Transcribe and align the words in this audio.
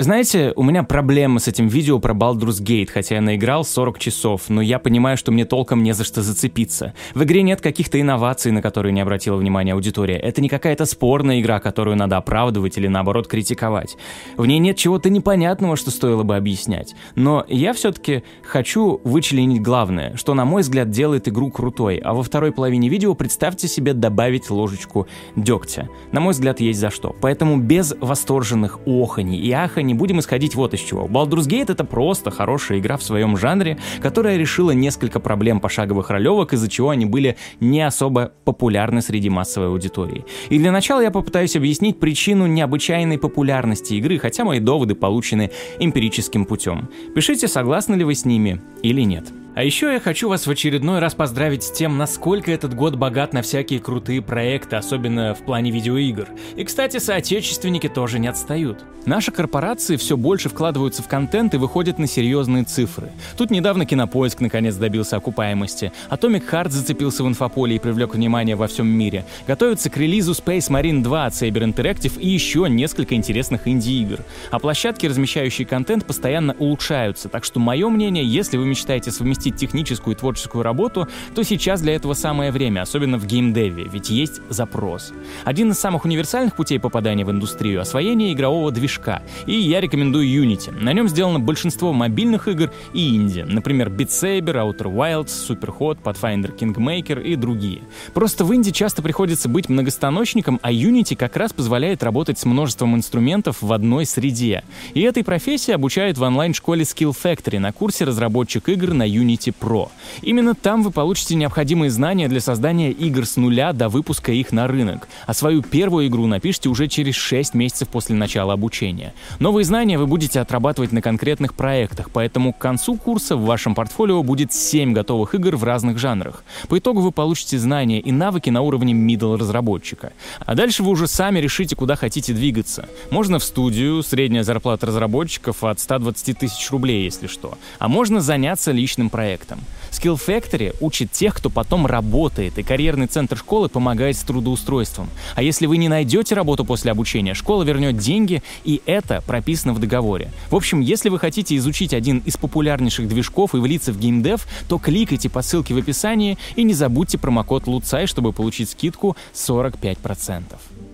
Знаете, 0.00 0.54
у 0.56 0.62
меня 0.62 0.82
проблемы 0.82 1.40
с 1.40 1.48
этим 1.48 1.68
видео 1.68 1.98
про 1.98 2.14
Baldur's 2.14 2.62
Gate, 2.62 2.88
хотя 2.90 3.16
я 3.16 3.20
наиграл 3.20 3.66
40 3.66 3.98
часов, 3.98 4.44
но 4.48 4.62
я 4.62 4.78
понимаю, 4.78 5.18
что 5.18 5.30
мне 5.30 5.44
толком 5.44 5.82
не 5.82 5.92
за 5.92 6.04
что 6.04 6.22
зацепиться. 6.22 6.94
В 7.14 7.22
игре 7.22 7.42
нет 7.42 7.60
каких-то 7.60 8.00
инноваций, 8.00 8.50
на 8.50 8.62
которые 8.62 8.94
не 8.94 9.02
обратила 9.02 9.36
внимания 9.36 9.74
аудитория. 9.74 10.16
Это 10.16 10.40
не 10.40 10.48
какая-то 10.48 10.86
спорная 10.86 11.42
игра, 11.42 11.60
которую 11.60 11.98
надо 11.98 12.16
оправдывать 12.16 12.78
или 12.78 12.86
наоборот 12.86 13.28
критиковать. 13.28 13.98
В 14.38 14.46
ней 14.46 14.58
нет 14.58 14.78
чего-то 14.78 15.10
непонятного, 15.10 15.76
что 15.76 15.90
стоило 15.90 16.22
бы 16.22 16.34
объяснять. 16.34 16.94
Но 17.14 17.44
я 17.46 17.74
все-таки 17.74 18.22
хочу 18.42 19.02
вычленить 19.04 19.60
главное, 19.60 20.16
что, 20.16 20.32
на 20.32 20.46
мой 20.46 20.62
взгляд, 20.62 20.88
делает 20.88 21.28
игру 21.28 21.50
крутой, 21.50 21.98
а 21.98 22.14
во 22.14 22.22
второй 22.22 22.52
половине 22.52 22.88
видео 22.88 23.12
представьте 23.14 23.68
себе 23.68 23.92
добавить 23.92 24.48
ложечку 24.48 25.06
дегтя. 25.36 25.90
На 26.10 26.20
мой 26.20 26.32
взгляд, 26.32 26.60
есть 26.60 26.80
за 26.80 26.88
что. 26.88 27.14
Поэтому 27.20 27.58
без 27.58 27.94
восторженных 28.00 28.78
оханий 28.86 29.36
и 29.36 29.52
аханий 29.52 29.89
не 29.90 29.94
будем 29.94 30.20
исходить 30.20 30.54
вот 30.54 30.72
из 30.72 30.80
чего. 30.80 31.08
Baldur's 31.08 31.48
Gate 31.48 31.72
это 31.72 31.84
просто 31.84 32.30
хорошая 32.30 32.78
игра 32.78 32.96
в 32.96 33.02
своем 33.02 33.36
жанре, 33.36 33.76
которая 34.00 34.36
решила 34.36 34.70
несколько 34.70 35.18
проблем 35.18 35.58
пошаговых 35.58 36.10
ролевок, 36.10 36.52
из-за 36.52 36.68
чего 36.68 36.90
они 36.90 37.06
были 37.06 37.36
не 37.58 37.82
особо 37.82 38.32
популярны 38.44 39.02
среди 39.02 39.28
массовой 39.30 39.66
аудитории. 39.66 40.24
И 40.48 40.58
для 40.58 40.70
начала 40.70 41.00
я 41.00 41.10
попытаюсь 41.10 41.56
объяснить 41.56 41.98
причину 41.98 42.46
необычайной 42.46 43.18
популярности 43.18 43.94
игры, 43.94 44.18
хотя 44.18 44.44
мои 44.44 44.60
доводы 44.60 44.94
получены 44.94 45.50
эмпирическим 45.80 46.44
путем. 46.44 46.88
Пишите, 47.16 47.48
согласны 47.48 47.96
ли 47.96 48.04
вы 48.04 48.14
с 48.14 48.24
ними 48.24 48.60
или 48.82 49.00
нет. 49.02 49.24
А 49.52 49.64
еще 49.64 49.92
я 49.92 49.98
хочу 49.98 50.28
вас 50.28 50.46
в 50.46 50.50
очередной 50.50 51.00
раз 51.00 51.16
поздравить 51.16 51.64
с 51.64 51.72
тем, 51.72 51.98
насколько 51.98 52.52
этот 52.52 52.72
год 52.74 52.94
богат 52.94 53.32
на 53.32 53.42
всякие 53.42 53.80
крутые 53.80 54.22
проекты, 54.22 54.76
особенно 54.76 55.34
в 55.34 55.44
плане 55.44 55.72
видеоигр. 55.72 56.28
И, 56.54 56.62
кстати, 56.62 56.98
соотечественники 56.98 57.88
тоже 57.88 58.20
не 58.20 58.28
отстают. 58.28 58.84
Наши 59.06 59.32
корпорации 59.32 59.96
все 59.96 60.16
больше 60.16 60.48
вкладываются 60.50 61.02
в 61.02 61.08
контент 61.08 61.54
и 61.54 61.56
выходят 61.56 61.98
на 61.98 62.06
серьезные 62.06 62.64
цифры. 62.64 63.10
Тут 63.36 63.50
недавно 63.50 63.86
Кинопоиск 63.86 64.40
наконец 64.40 64.76
добился 64.76 65.16
окупаемости, 65.16 65.90
Atomic 66.10 66.48
Heart 66.48 66.70
зацепился 66.70 67.24
в 67.24 67.28
инфополе 67.28 67.76
и 67.76 67.78
привлек 67.78 68.14
внимание 68.14 68.54
во 68.54 68.68
всем 68.68 68.86
мире. 68.86 69.24
Готовится 69.48 69.90
к 69.90 69.96
релизу 69.96 70.32
Space 70.32 70.70
Marine 70.70 71.02
2 71.02 71.26
от 71.26 71.32
Saber 71.32 71.64
Interactive 71.64 72.20
и 72.20 72.28
еще 72.28 72.66
несколько 72.68 73.14
интересных 73.14 73.66
инди-игр. 73.66 74.20
А 74.50 74.58
площадки, 74.58 75.06
размещающие 75.06 75.66
контент, 75.66 76.04
постоянно 76.04 76.54
улучшаются, 76.58 77.28
так 77.28 77.44
что 77.44 77.58
мое 77.58 77.88
мнение, 77.88 78.24
если 78.24 78.58
вы 78.58 78.66
мечтаете 78.66 79.10
совместить 79.10 79.39
совместить 79.40 79.56
техническую 79.56 80.14
и 80.14 80.18
творческую 80.18 80.62
работу, 80.62 81.08
то 81.34 81.42
сейчас 81.42 81.80
для 81.80 81.94
этого 81.94 82.14
самое 82.14 82.52
время, 82.52 82.82
особенно 82.82 83.18
в 83.18 83.26
геймдеве, 83.26 83.88
ведь 83.90 84.10
есть 84.10 84.40
запрос. 84.50 85.12
Один 85.44 85.70
из 85.70 85.78
самых 85.78 86.04
универсальных 86.04 86.56
путей 86.56 86.78
попадания 86.78 87.24
в 87.24 87.30
индустрию— 87.30 87.80
освоение 87.82 88.32
игрового 88.32 88.70
движка, 88.70 89.22
и 89.46 89.54
я 89.54 89.80
рекомендую 89.80 90.26
Unity. 90.26 90.72
На 90.78 90.92
нем 90.92 91.08
сделано 91.08 91.40
большинство 91.40 91.92
мобильных 91.92 92.48
игр 92.48 92.70
и 92.92 93.16
инди, 93.16 93.40
например, 93.40 93.88
Beat 93.88 94.08
Saber, 94.08 94.56
Outer 94.56 94.92
Wilds, 94.92 95.30
Superhot, 95.48 95.98
Pathfinder 96.02 96.54
Kingmaker 96.56 97.22
и 97.22 97.36
другие. 97.36 97.80
Просто 98.12 98.44
в 98.44 98.54
инди 98.54 98.72
часто 98.72 99.02
приходится 99.02 99.48
быть 99.48 99.68
многостаночником, 99.68 100.60
а 100.62 100.70
Unity 100.70 101.16
как 101.16 101.36
раз 101.36 101.52
позволяет 101.52 102.02
работать 102.02 102.38
с 102.38 102.44
множеством 102.44 102.94
инструментов 102.94 103.62
в 103.62 103.72
одной 103.72 104.04
среде. 104.04 104.64
И 104.94 105.00
этой 105.00 105.24
профессии 105.24 105.72
обучают 105.72 106.18
в 106.18 106.22
онлайн-школе 106.22 106.82
Skill 106.82 107.16
Factory 107.16 107.58
на 107.58 107.72
курсе 107.72 108.04
разработчик 108.04 108.68
игр 108.68 108.92
на 108.92 109.08
Unity 109.08 109.29
Unity 109.30 109.54
Pro. 109.58 109.88
Именно 110.22 110.54
там 110.54 110.82
вы 110.82 110.90
получите 110.90 111.34
необходимые 111.34 111.90
знания 111.90 112.28
для 112.28 112.40
создания 112.40 112.90
игр 112.90 113.26
с 113.26 113.36
нуля 113.36 113.72
до 113.72 113.88
выпуска 113.88 114.32
их 114.32 114.52
на 114.52 114.66
рынок, 114.66 115.08
а 115.26 115.34
свою 115.34 115.62
первую 115.62 116.08
игру 116.08 116.26
напишите 116.26 116.68
уже 116.68 116.88
через 116.88 117.14
6 117.14 117.54
месяцев 117.54 117.88
после 117.88 118.16
начала 118.16 118.52
обучения. 118.52 119.14
Новые 119.38 119.64
знания 119.64 119.98
вы 119.98 120.06
будете 120.06 120.40
отрабатывать 120.40 120.92
на 120.92 121.02
конкретных 121.02 121.54
проектах, 121.54 122.10
поэтому 122.10 122.52
к 122.52 122.58
концу 122.58 122.96
курса 122.96 123.36
в 123.36 123.44
вашем 123.44 123.74
портфолио 123.74 124.22
будет 124.22 124.52
7 124.52 124.92
готовых 124.92 125.34
игр 125.34 125.56
в 125.56 125.64
разных 125.64 125.98
жанрах. 125.98 126.44
По 126.68 126.78
итогу 126.78 127.00
вы 127.00 127.12
получите 127.12 127.58
знания 127.58 128.00
и 128.00 128.12
навыки 128.12 128.50
на 128.50 128.62
уровне 128.62 128.92
middle 128.94 129.36
разработчика. 129.36 130.12
А 130.44 130.54
дальше 130.54 130.82
вы 130.82 130.90
уже 130.90 131.06
сами 131.06 131.38
решите, 131.38 131.76
куда 131.76 131.96
хотите 131.96 132.32
двигаться. 132.32 132.88
Можно 133.10 133.38
в 133.38 133.44
студию, 133.44 134.02
средняя 134.02 134.42
зарплата 134.42 134.86
разработчиков 134.86 135.64
от 135.64 135.80
120 135.80 136.38
тысяч 136.38 136.70
рублей, 136.70 137.04
если 137.04 137.26
что. 137.26 137.56
А 137.78 137.88
можно 137.88 138.20
заняться 138.20 138.72
личным 138.72 139.10
проектом 139.10 139.19
проектом. 139.20 139.60
Skill 139.90 140.18
Factory 140.18 140.74
учит 140.80 141.12
тех, 141.12 141.34
кто 141.34 141.50
потом 141.50 141.84
работает, 141.84 142.56
и 142.58 142.62
карьерный 142.62 143.06
центр 143.06 143.36
школы 143.36 143.68
помогает 143.68 144.16
с 144.16 144.22
трудоустройством. 144.22 145.10
А 145.34 145.42
если 145.42 145.66
вы 145.66 145.76
не 145.76 145.90
найдете 145.90 146.34
работу 146.34 146.64
после 146.64 146.90
обучения, 146.90 147.34
школа 147.34 147.64
вернет 147.64 147.98
деньги, 147.98 148.42
и 148.64 148.80
это 148.86 149.22
прописано 149.26 149.74
в 149.74 149.78
договоре. 149.78 150.32
В 150.50 150.56
общем, 150.56 150.80
если 150.80 151.10
вы 151.10 151.18
хотите 151.18 151.54
изучить 151.56 151.92
один 151.92 152.22
из 152.24 152.38
популярнейших 152.38 153.08
движков 153.08 153.54
и 153.54 153.58
влиться 153.58 153.92
в 153.92 153.98
геймдев, 153.98 154.46
то 154.70 154.78
кликайте 154.78 155.28
по 155.28 155.42
ссылке 155.42 155.74
в 155.74 155.76
описании 155.76 156.38
и 156.56 156.62
не 156.62 156.72
забудьте 156.72 157.18
промокод 157.18 157.64
LUCAI, 157.64 158.06
чтобы 158.06 158.32
получить 158.32 158.70
скидку 158.70 159.18
45%. 159.34 160.89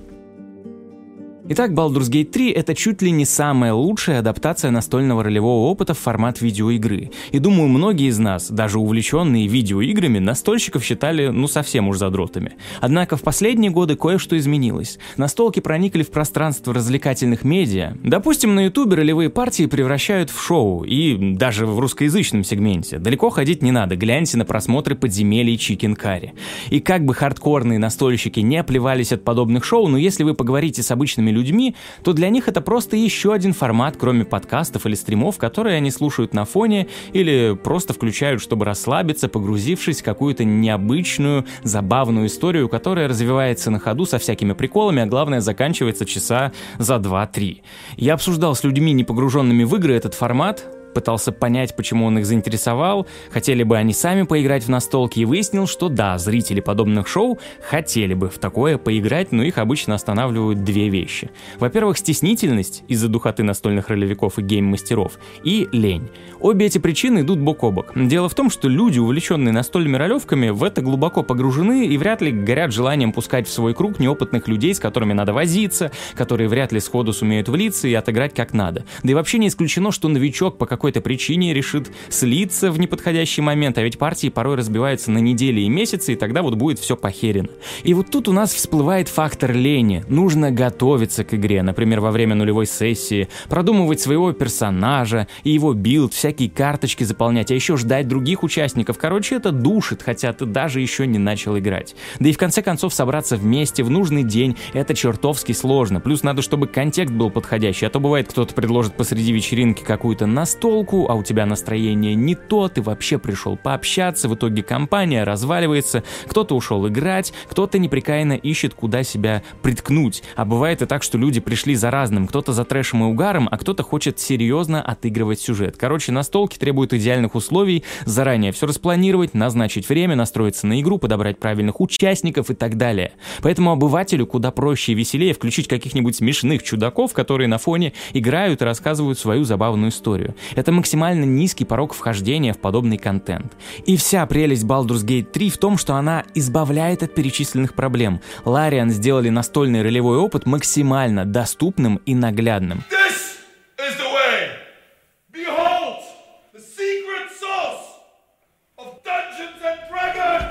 Итак, 1.49 1.71
Baldur's 1.71 2.11
Gate 2.11 2.33
3— 2.33 2.51
это 2.57 2.75
чуть 2.75 3.03
ли 3.03 3.13
не 3.13 3.25
самая 3.25 3.73
лучшая 3.73 4.19
адаптация 4.19 4.73
настольного 4.73 5.23
ролевого 5.23 5.69
опыта 5.69 5.95
в 5.95 5.99
формат 5.99 6.41
видеоигры. 6.41 7.13
И 7.31 7.39
думаю, 7.39 7.69
многие 7.69 8.09
из 8.09 8.19
нас, 8.19 8.51
даже 8.51 8.81
увлеченные 8.81 9.47
видеоиграми, 9.47 10.19
настольщиков 10.19 10.83
считали 10.83 11.29
ну 11.29 11.47
совсем 11.47 11.87
уж 11.87 11.99
задротами. 11.99 12.55
Однако 12.81 13.17
в 13.17 13.23
последние 13.23 13.71
годы 13.71 13.95
кое-что 13.95 14.37
изменилось. 14.37 14.99
Настолки 15.17 15.61
проникли 15.61 16.03
в 16.03 16.11
пространство 16.11 16.75
развлекательных 16.75 17.45
медиа. 17.45 17.97
Допустим, 18.03 18.57
на 18.57 18.65
ютубе 18.65 18.97
ролевые 18.97 19.31
партии 19.31 19.67
превращают 19.67 20.31
в 20.31 20.43
шоу, 20.43 20.83
и 20.83 21.37
даже 21.37 21.65
в 21.65 21.79
русскоязычном 21.79 22.43
сегменте. 22.43 22.99
Далеко 22.99 23.31
ходить 23.31 23.63
не 23.63 23.71
надо, 23.71 23.95
гляньте 23.95 24.37
на 24.37 24.45
просмотры 24.45 24.97
подземелий 24.97 25.57
Чикен 25.59 25.95
Карри. 25.95 26.35
И 26.71 26.81
как 26.81 27.05
бы 27.05 27.15
хардкорные 27.15 27.79
настольщики 27.79 28.41
не 28.41 28.57
оплевались 28.57 29.13
от 29.13 29.23
подобных 29.23 29.65
шоу, 29.65 29.87
но 29.87 29.97
если 29.97 30.25
вы 30.25 30.35
поговорите 30.35 30.83
с 30.83 30.91
обычными 30.91 31.36
людьми, 31.37 31.77
то 32.03 32.13
для 32.13 32.29
них 32.29 32.49
это 32.49 32.61
просто 32.61 32.97
еще 32.97 33.33
один 33.33 33.53
формат, 33.53 33.97
кроме 33.99 34.25
подкастов 34.25 34.87
или 34.87 34.95
стримов, 34.95 35.39
которые 35.39 35.77
они 35.77 35.91
слушают 35.91 36.35
на 36.35 36.45
фоне 36.45 36.89
или 37.13 37.55
просто 37.55 37.93
включают, 37.93 38.43
чтобы 38.43 38.65
расслабиться, 38.65 39.29
погрузившись 39.29 40.01
в 40.01 40.05
какую-то 40.05 40.45
необычную, 40.45 41.45
забавную 41.63 42.27
историю, 42.27 42.69
которая 42.69 43.09
развивается 43.09 43.71
на 43.71 43.79
ходу 43.79 44.07
со 44.07 44.19
всякими 44.19 44.53
приколами, 44.53 45.03
а 45.03 45.07
главное 45.07 45.41
заканчивается 45.41 46.07
часа 46.07 46.53
за 46.79 46.97
2-3. 46.97 47.61
Я 47.97 48.15
обсуждал 48.15 48.55
с 48.55 48.65
людьми, 48.65 48.93
не 48.93 49.05
погруженными 49.05 49.65
в 49.65 49.75
игры, 49.77 49.95
этот 49.95 50.15
формат, 50.15 50.65
пытался 50.97 51.31
понять, 51.31 51.77
почему 51.77 52.07
он 52.07 52.19
их 52.21 52.25
заинтересовал, 52.25 53.07
хотели 53.31 53.63
бы 53.65 53.77
они 53.77 53.93
сами 53.93 54.23
поиграть 54.23 54.65
в 54.65 54.71
настолки, 54.71 55.21
и 55.21 55.27
выяснил, 55.27 55.67
что 55.67 55.91
да, 55.91 56.17
зрители 56.17 56.61
подобных 56.61 57.07
шоу 57.07 57.39
хотели 57.61 58.15
бы 58.15 58.31
в 58.31 58.39
такое 58.39 58.79
поиграть, 58.79 59.31
но 59.31 59.43
их 59.43 59.59
обычно 59.59 59.95
останавливают 59.95 60.65
две 60.65 60.89
вещи. 60.89 61.31
Во-первых, 61.61 61.99
стеснительность 61.99 62.83
из-за 62.89 63.09
духоты 63.09 63.43
настольных 63.43 63.91
ролевиков 63.91 64.39
и 64.39 64.43
гейм-мастеров, 64.43 65.19
и 65.45 65.69
лень. 65.71 66.09
Обе 66.41 66.65
эти 66.65 66.79
причины 66.79 67.21
идут 67.21 67.41
бок 67.41 67.63
о 67.65 67.71
бок. 67.71 67.93
Дело 67.95 68.31
в 68.31 68.35
том, 68.35 68.49
что 68.49 68.67
люди, 68.67 68.99
увлеченные 68.99 69.53
настольными 69.53 69.99
ролевками, 69.99 70.49
в 70.49 70.65
это 70.65 70.81
глубоко 70.81 71.23
погружены 71.23 71.87
и 71.89 71.99
вряд 71.99 72.23
ли 72.23 72.33
горят 72.33 72.73
желанием 72.73 73.13
пускать 73.13 73.47
в 73.47 73.53
свой 73.53 73.75
круг 73.75 73.99
неопытных 73.99 74.49
людей, 74.49 74.75
с 74.75 74.79
которыми 74.79 75.13
надо 75.13 75.35
возиться, 75.35 75.93
которые 76.15 76.49
вряд 76.49 76.73
ли 76.73 76.81
сходу 76.81 77.13
сумеют 77.13 77.51
влиться 77.51 77.87
и 77.87 77.93
отыграть 77.93 78.33
как 78.35 78.55
надо. 78.55 78.87
Да 79.03 79.11
и 79.11 79.15
вообще 79.15 79.37
не 79.37 79.49
исключено, 79.49 79.93
что 79.93 80.09
новичок 80.09 80.57
по 80.57 80.65
какой 80.65 80.86
какой-то 80.87 81.01
причине 81.01 81.53
решит 81.53 81.91
слиться 82.11 82.71
в 82.71 82.79
неподходящий 82.79 83.43
момент, 83.43 83.77
а 83.77 83.83
ведь 83.83 83.99
партии 83.99 84.29
порой 84.29 84.55
разбиваются 84.55 85.11
на 85.11 85.19
недели 85.19 85.63
и 85.63 85.69
месяцы, 85.69 86.13
и 86.13 86.17
тогда 86.17 86.43
вот 86.43 86.55
будет 86.55 86.79
все 86.79 86.97
похерено. 86.97 87.49
И 87.83 87.93
вот 87.93 88.13
тут 88.13 88.29
у 88.29 88.33
нас 88.33 88.55
всплывает 88.55 89.09
фактор 89.09 89.53
лени. 89.53 90.05
Нужно 90.09 90.53
готовиться 90.53 91.25
к 91.25 91.35
игре, 91.35 91.65
например, 91.65 91.99
во 91.99 92.13
время 92.13 92.37
нулевой 92.37 92.67
сессии, 92.67 93.29
продумывать 93.49 94.01
своего 94.01 94.31
персонажа 94.31 95.27
и 95.43 95.51
его 95.51 95.75
build, 95.75 96.15
всякие 96.15 96.49
карточки 96.51 97.03
заполнять, 97.03 97.51
а 97.51 97.55
еще 97.55 97.77
ждать 97.77 98.07
других 98.07 98.45
участников. 98.45 98.97
Короче, 98.97 99.35
это 99.35 99.51
душит, 99.51 100.03
хотя 100.05 100.33
ты 100.33 100.47
даже 100.47 100.81
еще 100.81 101.05
не 101.09 101.19
начал 101.19 101.59
играть. 101.59 101.97
Да 102.21 102.29
и 102.29 102.33
в 102.33 102.39
конце 102.39 102.63
концов 102.63 102.95
собраться 102.95 103.37
вместе 103.37 103.83
в 103.83 103.91
нужный 103.91 104.23
день— 104.23 104.57
это 104.73 104.95
чертовски 104.95 105.51
сложно. 105.51 105.99
Плюс 105.99 106.23
надо, 106.23 106.43
чтобы 106.43 106.69
контекст 106.69 107.13
был 107.13 107.31
подходящий, 107.31 107.87
а 107.87 107.91
то 107.91 107.99
бывает 107.99 108.29
кто-то 108.29 108.55
предложит 108.55 108.95
посреди 108.97 109.33
вечеринки 109.33 109.83
какую-то 109.83 110.27
настол 110.27 110.76
настолку, 110.77 111.07
а 111.09 111.15
у 111.15 111.23
тебя 111.23 111.47
настроение 111.47 112.15
не 112.15 112.35
то, 112.35 112.69
ты 112.69 112.83
вообще 112.83 113.19
пришел 113.19 113.57
пообщаться, 113.57 114.29
в 114.29 114.35
итоге 114.35 114.63
компания 114.63 115.25
разваливается, 115.25 116.03
кто-то 116.27 116.55
ушел 116.55 116.87
играть, 116.89 117.33
кто-то 117.49 117.79
неприкаянно 117.79 118.35
ищет, 118.35 118.75
куда 118.75 119.03
себя 119.03 119.43
приткнуть. 119.63 120.23
А 120.37 120.45
бывает 120.45 120.83
и 120.83 120.87
так, 120.87 121.03
что 121.03 121.17
люди 121.17 121.41
пришли 121.41 121.75
за 121.75 121.91
разным, 121.91 122.27
кто-то 122.27 122.53
за 122.53 122.65
трэшем 122.65 123.05
и 123.05 123.07
угаром, 123.07 123.49
а 123.51 123.57
кто-то 123.57 123.83
хочет 123.83 124.19
серьезно 124.19 124.83
отыгрывать 124.83 125.41
сюжет. 125.41 125.77
Короче, 125.79 126.13
настолки 126.13 126.59
требуют 126.59 126.93
идеальных 126.93 127.35
условий, 127.35 127.85
заранее 128.05 128.53
все 128.53 128.67
распланировать, 128.67 129.35
назначить 129.35 129.89
время, 129.89 130.15
настроиться 130.15 130.67
на 130.67 130.81
игру, 130.81 130.99
подобрать 130.99 131.39
правильных 131.39 131.81
участников 131.81 132.51
и 132.51 132.55
так 132.55 132.77
далее. 132.77 133.13
Поэтому 133.43 133.71
обывателю 133.73 134.27
куда 134.27 134.51
проще 134.51 134.93
и 134.93 134.95
веселее 134.95 135.33
включить 135.33 135.69
каких-нибудь 135.69 136.17
смешных 136.17 136.63
чудаков, 136.63 137.13
которые 137.15 137.49
на 137.49 137.59
фоне 137.59 137.93
играют 138.13 138.61
и 138.61 138.65
рассказывают 138.65 139.19
свою 139.19 139.45
забавную 139.45 139.91
историю. 139.91 140.35
Это 140.57 140.73
максимально 140.73 141.25
низкий 141.25 141.65
порог 141.65 141.95
вхождения 141.95 142.53
в 142.53 142.59
подобный 142.59 142.99
контент. 142.99 143.53
И 143.85 143.97
вся 143.97 144.27
прелесть 144.27 144.65
Baldur's 144.65 145.05
Gate 145.05 145.31
3 145.31 145.51
в 145.51 145.59
том, 145.59 145.79
что 145.79 145.95
она 145.95 146.25
избавляет 146.35 147.05
от 147.05 147.15
перечисленных 147.15 147.75
проблем. 147.75 148.21
Лариан 148.45 148.91
сделали 148.91 149.29
настольный 149.29 149.83
ролевой 149.83 150.17
опыт 150.17 150.47
максимально 150.47 151.25
доступным 151.25 152.01
и 152.07 152.15
наглядным. 152.15 152.83
This 152.91 153.36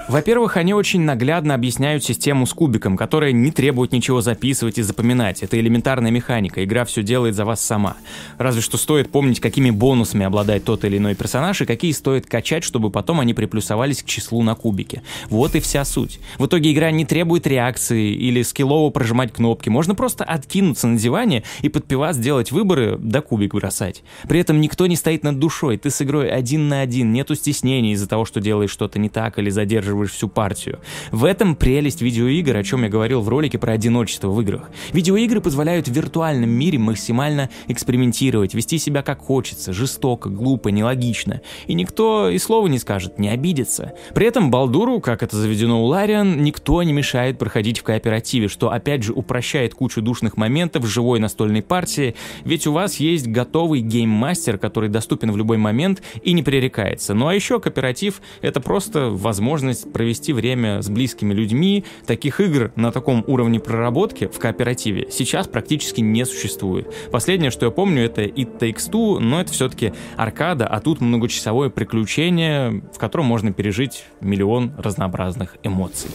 во-первых, 0.08 0.58
они 0.58 0.74
очень 0.74 1.02
наглядно 1.02 1.56
объясняют 1.56 2.04
систему 2.04 2.46
с 2.46 2.54
кубиком, 2.54 2.96
которая 2.96 3.32
не 3.32 3.50
требует 3.50 3.92
ничего 3.92 4.22
записывать 4.22 4.78
и 4.78 4.84
запоминать. 4.84 5.42
Это 5.42 5.60
элементарная 5.60 6.12
механика, 6.12 6.64
игра 6.64 6.86
все 6.86 7.02
делает 7.02 7.34
за 7.34 7.44
вас 7.44 7.60
сама. 7.60 7.98
Разве 8.38 8.62
что 8.62 8.78
стоит 8.78 9.10
помнить, 9.10 9.40
какими 9.40 9.72
бонусами 9.72 10.24
обладает 10.24 10.64
тот 10.64 10.86
или 10.86 10.98
иной 10.98 11.16
персонаж 11.16 11.62
и 11.62 11.66
какие 11.66 11.92
стоит 11.92 12.28
качать, 12.28 12.64
чтобы 12.64 12.92
потом 12.92 13.20
они 13.20 13.34
приплюсовались 13.34 14.04
к 14.04 14.06
числу 14.06 14.44
на 14.44 14.54
кубике. 14.54 15.02
Вот 15.30 15.56
и 15.56 15.60
вся 15.60 15.84
суть. 15.84 16.20
В 16.38 16.46
итоге 16.46 16.72
игра 16.72 16.92
не 16.92 17.06
требует 17.06 17.48
реакции 17.48 18.12
или 18.12 18.44
скиллово 18.44 18.92
прожимать 18.92 19.34
кнопки. 19.34 19.70
Можно 19.70 19.96
просто 19.96 20.24
откинуться 20.24 20.86
на 20.86 21.00
диване 21.00 21.42
и 21.64 21.70
под 21.70 21.86
пивас 21.86 22.16
сделать 22.16 22.52
выборы, 22.52 22.98
да 23.00 23.22
кубик 23.22 23.56
бросать. 23.56 24.04
При 24.28 24.40
этом 24.40 24.62
никто 24.62 24.86
не 24.86 24.98
стоит 24.98 25.24
над 25.24 25.40
душой, 25.40 25.78
ты 25.78 25.90
с 25.90 26.00
игрой 26.04 26.30
один 26.30 26.68
на 26.68 26.82
один, 26.82 27.12
нету 27.12 27.34
стеснений 27.34 27.94
из-за 27.94 28.08
того, 28.08 28.26
что 28.26 28.40
делаешь 28.40 28.70
что-то 28.70 29.00
не 29.00 29.10
так 29.10 29.40
или 29.40 29.50
задерживаешь 29.50 29.95
выигрываешь 29.96 30.12
всю 30.12 30.28
партию. 30.28 30.80
В 31.12 31.26
этом 31.26 31.56
прелесть 31.56 32.02
видеоигр, 32.02 32.56
о 32.56 32.64
чем 32.64 32.84
я 32.84 32.90
говорил 32.90 33.22
в 33.22 33.30
ролике 33.30 33.58
про 33.58 33.74
одиночество 33.74 34.30
в 34.30 34.42
играх. 34.42 34.70
Видеоигры 34.94 35.42
позволяют 35.42 35.88
в 35.88 35.92
виртуальном 35.92 36.50
мире 36.50 36.78
максимально 36.78 37.50
экспериментировать, 37.68 38.54
вести 38.54 38.78
себя 38.78 39.02
как 39.02 39.20
хочется, 39.20 39.74
жестоко, 39.74 40.30
глупо, 40.30 40.70
нелогично. 40.70 41.42
И 41.68 41.74
никто 41.74 42.30
и 42.30 42.38
слова 42.38 42.68
не 42.68 42.80
скажет, 42.80 43.20
не 43.20 43.30
обидится. 43.30 43.94
При 44.14 44.28
этом 44.28 44.52
Балдуру, 44.52 45.00
как 45.00 45.24
это 45.24 45.36
заведено 45.36 45.84
у 45.84 45.86
Лариан, 45.86 46.44
никто 46.44 46.84
не 46.84 46.94
мешает 46.94 47.38
проходить 47.38 47.80
в 47.80 47.84
кооперативе, 47.84 48.48
что 48.48 48.72
опять 48.72 49.04
же 49.04 49.14
упрощает 49.14 49.74
кучу 49.74 50.02
душных 50.02 50.38
моментов 50.38 50.84
в 50.84 50.88
живой 50.88 51.20
настольной 51.20 51.62
партии, 51.62 52.16
ведь 52.44 52.68
у 52.68 52.72
вас 52.72 52.98
есть 52.98 53.28
готовый 53.28 53.82
гейммастер, 53.82 54.58
который 54.58 54.90
доступен 54.90 55.32
в 55.32 55.38
любой 55.38 55.58
момент 55.58 56.02
и 56.24 56.34
не 56.34 56.44
пререкается. 56.44 57.14
Ну 57.14 57.28
а 57.28 57.36
еще 57.36 57.60
кооператив— 57.60 58.22
это 58.42 58.60
просто 58.60 59.10
возможность 59.10 59.85
провести 59.94 60.34
время 60.34 60.82
с 60.82 60.90
близкими 60.90 61.34
людьми. 61.34 61.86
Таких 62.06 62.40
игр 62.40 62.72
на 62.76 62.92
таком 62.92 63.24
уровне 63.28 63.60
проработки 63.60 64.28
в 64.28 64.40
кооперативе 64.40 65.08
сейчас 65.12 65.48
практически 65.48 66.02
не 66.02 66.26
существует. 66.26 66.94
Последнее, 67.12 67.52
что 67.52 67.66
я 67.66 67.72
помню, 67.72 68.04
это 68.04 68.24
It 68.24 68.60
Takes 68.60 68.92
Two, 68.92 69.20
но 69.20 69.42
это 69.42 69.52
все-таки 69.52 69.94
аркада, 70.18 70.68
а 70.68 70.80
тут 70.80 71.02
многочасовое 71.02 71.70
приключение, 71.70 72.84
в 72.94 72.98
котором 72.98 73.26
можно 73.26 73.54
пережить 73.54 74.06
миллион 74.22 74.74
разнообразных 74.78 75.58
эмоций. 75.64 76.12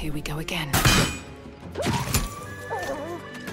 Here 0.00 0.12
we 0.12 0.22
go 0.22 0.38
again. 0.38 0.68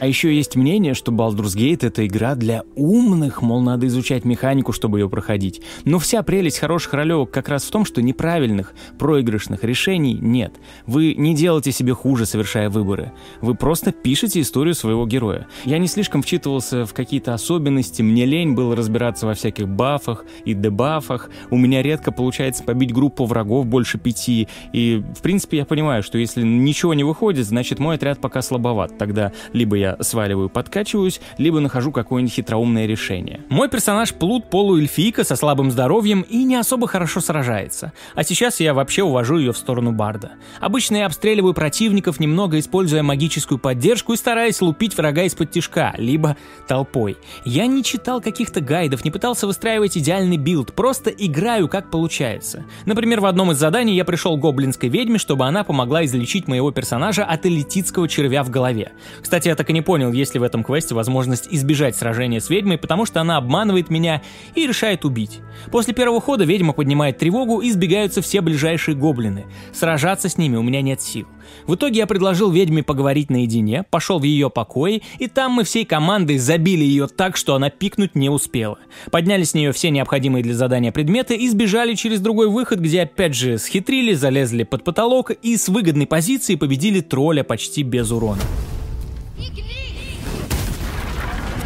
А 0.02 0.08
еще 0.08 0.36
есть 0.36 0.56
мнение, 0.56 0.96
что 0.96 1.12
Baldur's 1.12 1.56
Gate— 1.56 1.80
это 1.86 2.08
игра 2.08 2.34
для 2.34 2.64
умных, 2.76 3.44
мол, 3.44 3.62
надо 3.62 3.86
изучать 3.86 4.26
механику, 4.26 4.72
чтобы 4.72 4.98
ее 4.98 5.08
проходить. 5.08 5.62
Но 5.86 6.00
вся 6.00 6.24
прелесть 6.24 6.58
хороших 6.58 6.96
ролевок 6.96 7.30
как 7.30 7.50
раз 7.50 7.66
в 7.66 7.70
том, 7.70 7.86
что 7.86 8.02
неправильных, 8.02 8.74
проигрышных 8.98 9.64
решений 9.64 10.18
нет. 10.20 10.56
Вы 10.88 11.14
не 11.14 11.36
делаете 11.36 11.72
себе 11.72 11.94
хуже, 11.94 12.26
совершая 12.26 12.72
выборы. 12.72 13.12
Вы 13.42 13.54
просто 13.54 13.92
пишете 13.92 14.42
историю 14.42 14.74
своего 14.74 15.06
героя. 15.06 15.46
Я 15.66 15.78
не 15.78 15.86
слишком 15.86 16.24
вчитывался 16.24 16.88
в 16.88 16.96
какие-то 16.96 17.36
особенности, 17.36 18.02
мне 18.02 18.26
лень 18.26 18.56
было 18.56 18.76
разбираться 18.76 19.28
во 19.28 19.36
всяких 19.36 19.68
бафах 19.68 20.26
и 20.46 20.56
дебафах, 20.56 21.30
у 21.52 21.58
меня 21.58 21.84
редко 21.84 22.12
получается 22.12 22.64
побить 22.64 22.92
группу 22.92 23.26
врагов 23.26 23.68
больше 23.68 24.00
пяти, 24.00 24.48
и, 24.74 25.04
в 25.16 25.22
принципе, 25.22 25.58
я 25.58 25.66
понимаю, 25.66 26.02
что 26.02 26.18
если 26.18 26.42
ничего 26.42 26.96
не 26.96 27.04
выходит, 27.04 27.46
значит, 27.46 27.78
мой 27.78 27.98
отряд 27.98 28.20
пока 28.20 28.42
слабоват. 28.42 28.98
Тогда 28.98 29.32
либо 29.54 29.76
я 29.76 29.91
сваливаю, 30.00 30.50
подкачиваюсь, 30.50 31.22
либо 31.38 31.60
нахожу 31.60 31.92
какое-нибудь 31.92 32.34
хитроумное 32.34 32.86
решение. 32.86 33.42
Мой 33.50 33.70
персонаж 33.70 34.14
плут 34.14 34.50
полуэльфийка 34.50 35.24
со 35.24 35.36
слабым 35.36 35.72
здоровьем 35.72 36.22
и 36.22 36.44
не 36.44 36.56
особо 36.56 36.88
хорошо 36.88 37.20
сражается. 37.22 37.94
А 38.16 38.24
сейчас 38.24 38.60
я 38.60 38.74
вообще 38.74 39.04
увожу 39.04 39.38
ее 39.38 39.54
в 39.54 39.58
сторону 39.58 39.92
Барда. 39.92 40.32
Обычно 40.60 40.98
я 40.98 41.06
обстреливаю 41.06 41.54
противников, 41.54 42.20
немного 42.20 42.60
используя 42.60 43.04
магическую 43.04 43.58
поддержку 43.58 44.14
и 44.14 44.18
стараясь 44.18 44.62
лупить 44.62 44.98
врага 44.98 45.24
исподтишка, 45.24 45.94
либо 45.98 46.38
толпой. 46.68 47.18
Я 47.46 47.68
не 47.68 47.84
читал 47.84 48.22
каких-то 48.22 48.62
гайдов, 48.62 49.04
не 49.06 49.12
пытался 49.12 49.48
выстраивать 49.48 49.98
идеальный 49.98 50.38
build, 50.38 50.74
просто 50.74 51.10
играю 51.10 51.68
как 51.68 51.90
получается. 51.92 52.66
Например, 52.86 53.22
в 53.22 53.26
одном 53.26 53.52
из 53.52 53.58
заданий 53.58 53.96
я 53.96 54.06
пришел 54.06 54.38
к 54.38 54.42
гоблинской 54.42 54.90
ведьме, 54.90 55.18
чтобы 55.18 55.46
она 55.46 55.64
помогла 55.64 56.06
излечить 56.06 56.48
моего 56.48 56.72
персонажа 56.72 57.24
от 57.24 57.46
иллитидского 57.46 58.08
червя 58.08 58.44
в 58.44 58.50
голове. 58.50 58.92
Кстати, 59.22 59.48
я 59.48 59.56
так 59.56 59.70
и 59.70 59.74
не 59.74 59.81
понял, 59.82 60.12
есть 60.12 60.34
ли 60.34 60.40
в 60.40 60.44
этом 60.44 60.64
квесте 60.64 60.96
возможность 60.96 61.48
избежать 61.50 61.96
сражения 61.96 62.40
с 62.40 62.50
ведьмой, 62.50 62.78
потому 62.78 63.06
что 63.06 63.22
она 63.22 63.38
обманывает 63.38 63.90
меня 63.90 64.22
и 64.56 64.68
решает 64.68 65.06
убить. 65.06 65.40
После 65.72 65.94
первого 65.94 66.22
хода 66.22 66.44
ведьма 66.44 66.74
поднимает 66.74 67.18
тревогу 67.18 67.60
и 67.60 67.72
сбегаются 67.72 68.22
все 68.22 68.42
ближайшие 68.42 68.96
гоблины. 68.96 69.46
Сражаться 69.74 70.30
с 70.30 70.38
ними 70.38 70.58
у 70.58 70.64
меня 70.64 70.82
нет 70.82 71.02
сил. 71.02 71.28
В 71.68 71.76
итоге 71.76 72.00
я 72.00 72.08
предложил 72.08 72.52
ведьме 72.52 72.84
поговорить 72.84 73.30
наедине, 73.30 73.84
пошел 73.90 74.20
в 74.20 74.24
ее 74.24 74.50
покои, 74.50 75.04
и 75.20 75.28
там 75.28 75.54
мы 75.54 75.64
всей 75.64 75.86
командой 75.86 76.38
забили 76.38 76.84
ее 76.84 77.08
так, 77.08 77.38
что 77.38 77.56
она 77.56 77.70
пикнуть 77.70 78.16
не 78.16 78.30
успела. 78.30 78.78
Подняли 79.12 79.44
с 79.44 79.54
нее 79.54 79.72
все 79.72 79.90
необходимые 79.90 80.44
для 80.44 80.54
задания 80.54 80.92
предметы 80.92 81.36
и 81.36 81.48
сбежали 81.50 81.96
через 81.96 82.20
другой 82.20 82.48
выход, 82.48 82.80
где 82.80 83.02
опять 83.02 83.36
же 83.36 83.58
схитрили, 83.58 84.14
залезли 84.14 84.64
под 84.64 84.84
потолок 84.84 85.32
и 85.32 85.58
с 85.58 85.70
выгодной 85.70 86.08
позиции 86.08 86.56
победили 86.56 87.02
тролля 87.02 87.44
почти 87.44 87.84
без 87.84 88.12
урона. 88.12 88.42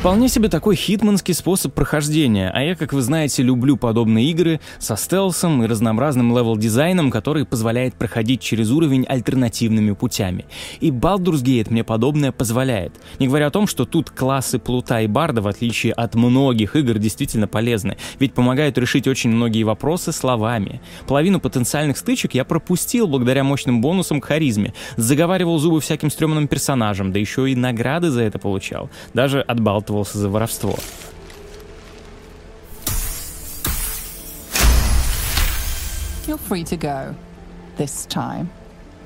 Вполне 0.05 0.29
себе 0.29 0.49
такой 0.49 0.75
хитманский 0.75 1.33
способ 1.33 1.73
прохождения, 1.73 2.51
а 2.53 2.61
я, 2.61 2.75
как 2.75 2.93
вы 2.93 3.01
знаете, 3.01 3.41
люблю 3.41 3.75
подобные 3.75 4.29
игры 4.29 4.59
со 4.77 4.95
стелсом 4.97 5.63
и 5.63 5.65
разнообразным 5.65 6.31
левел-дизайном, 6.37 7.09
который 7.09 7.43
позволяет 7.43 7.95
проходить 7.95 8.39
через 8.39 8.69
уровень 8.69 9.05
альтернативными 9.05 9.93
путями. 9.93 10.45
И 10.79 10.91
Baldur's 10.91 11.41
Gate 11.41 11.71
мне 11.71 11.83
подобное 11.83 12.31
позволяет. 12.31 12.93
Не 13.17 13.25
говоря 13.25 13.47
о 13.47 13.49
том, 13.49 13.65
что 13.65 13.85
тут 13.85 14.11
классы 14.11 14.59
Плута 14.59 15.01
и 15.01 15.07
Барда, 15.07 15.41
в 15.41 15.47
отличие 15.47 15.91
от 15.93 16.13
многих 16.13 16.75
игр, 16.75 16.99
действительно 16.99 17.47
полезны, 17.47 17.97
ведь 18.19 18.35
помогают 18.35 18.77
решить 18.77 19.07
очень 19.07 19.31
многие 19.31 19.63
вопросы 19.63 20.11
словами. 20.11 20.81
Половину 21.07 21.39
потенциальных 21.39 21.97
стычек 21.97 22.35
я 22.35 22.45
пропустил 22.45 23.07
благодаря 23.07 23.43
мощным 23.43 23.81
бонусам 23.81 24.21
к 24.21 24.25
харизме, 24.25 24.75
заговаривал 24.97 25.57
зубы 25.57 25.81
всяким 25.81 26.11
стрёмным 26.11 26.47
персонажам, 26.47 27.11
да 27.11 27.17
еще 27.17 27.49
и 27.49 27.55
награды 27.55 28.11
за 28.11 28.21
это 28.21 28.37
получал. 28.37 28.91
Даже 29.15 29.41
от 29.41 29.59
Балтова 29.59 29.94
наказывался 29.94 30.18
за 30.18 30.28
воровство. 30.28 30.76
You're 36.26 36.38
free 36.38 36.64
to 36.64 36.76
go. 36.76 37.14
This 37.76 38.06
time. 38.06 38.50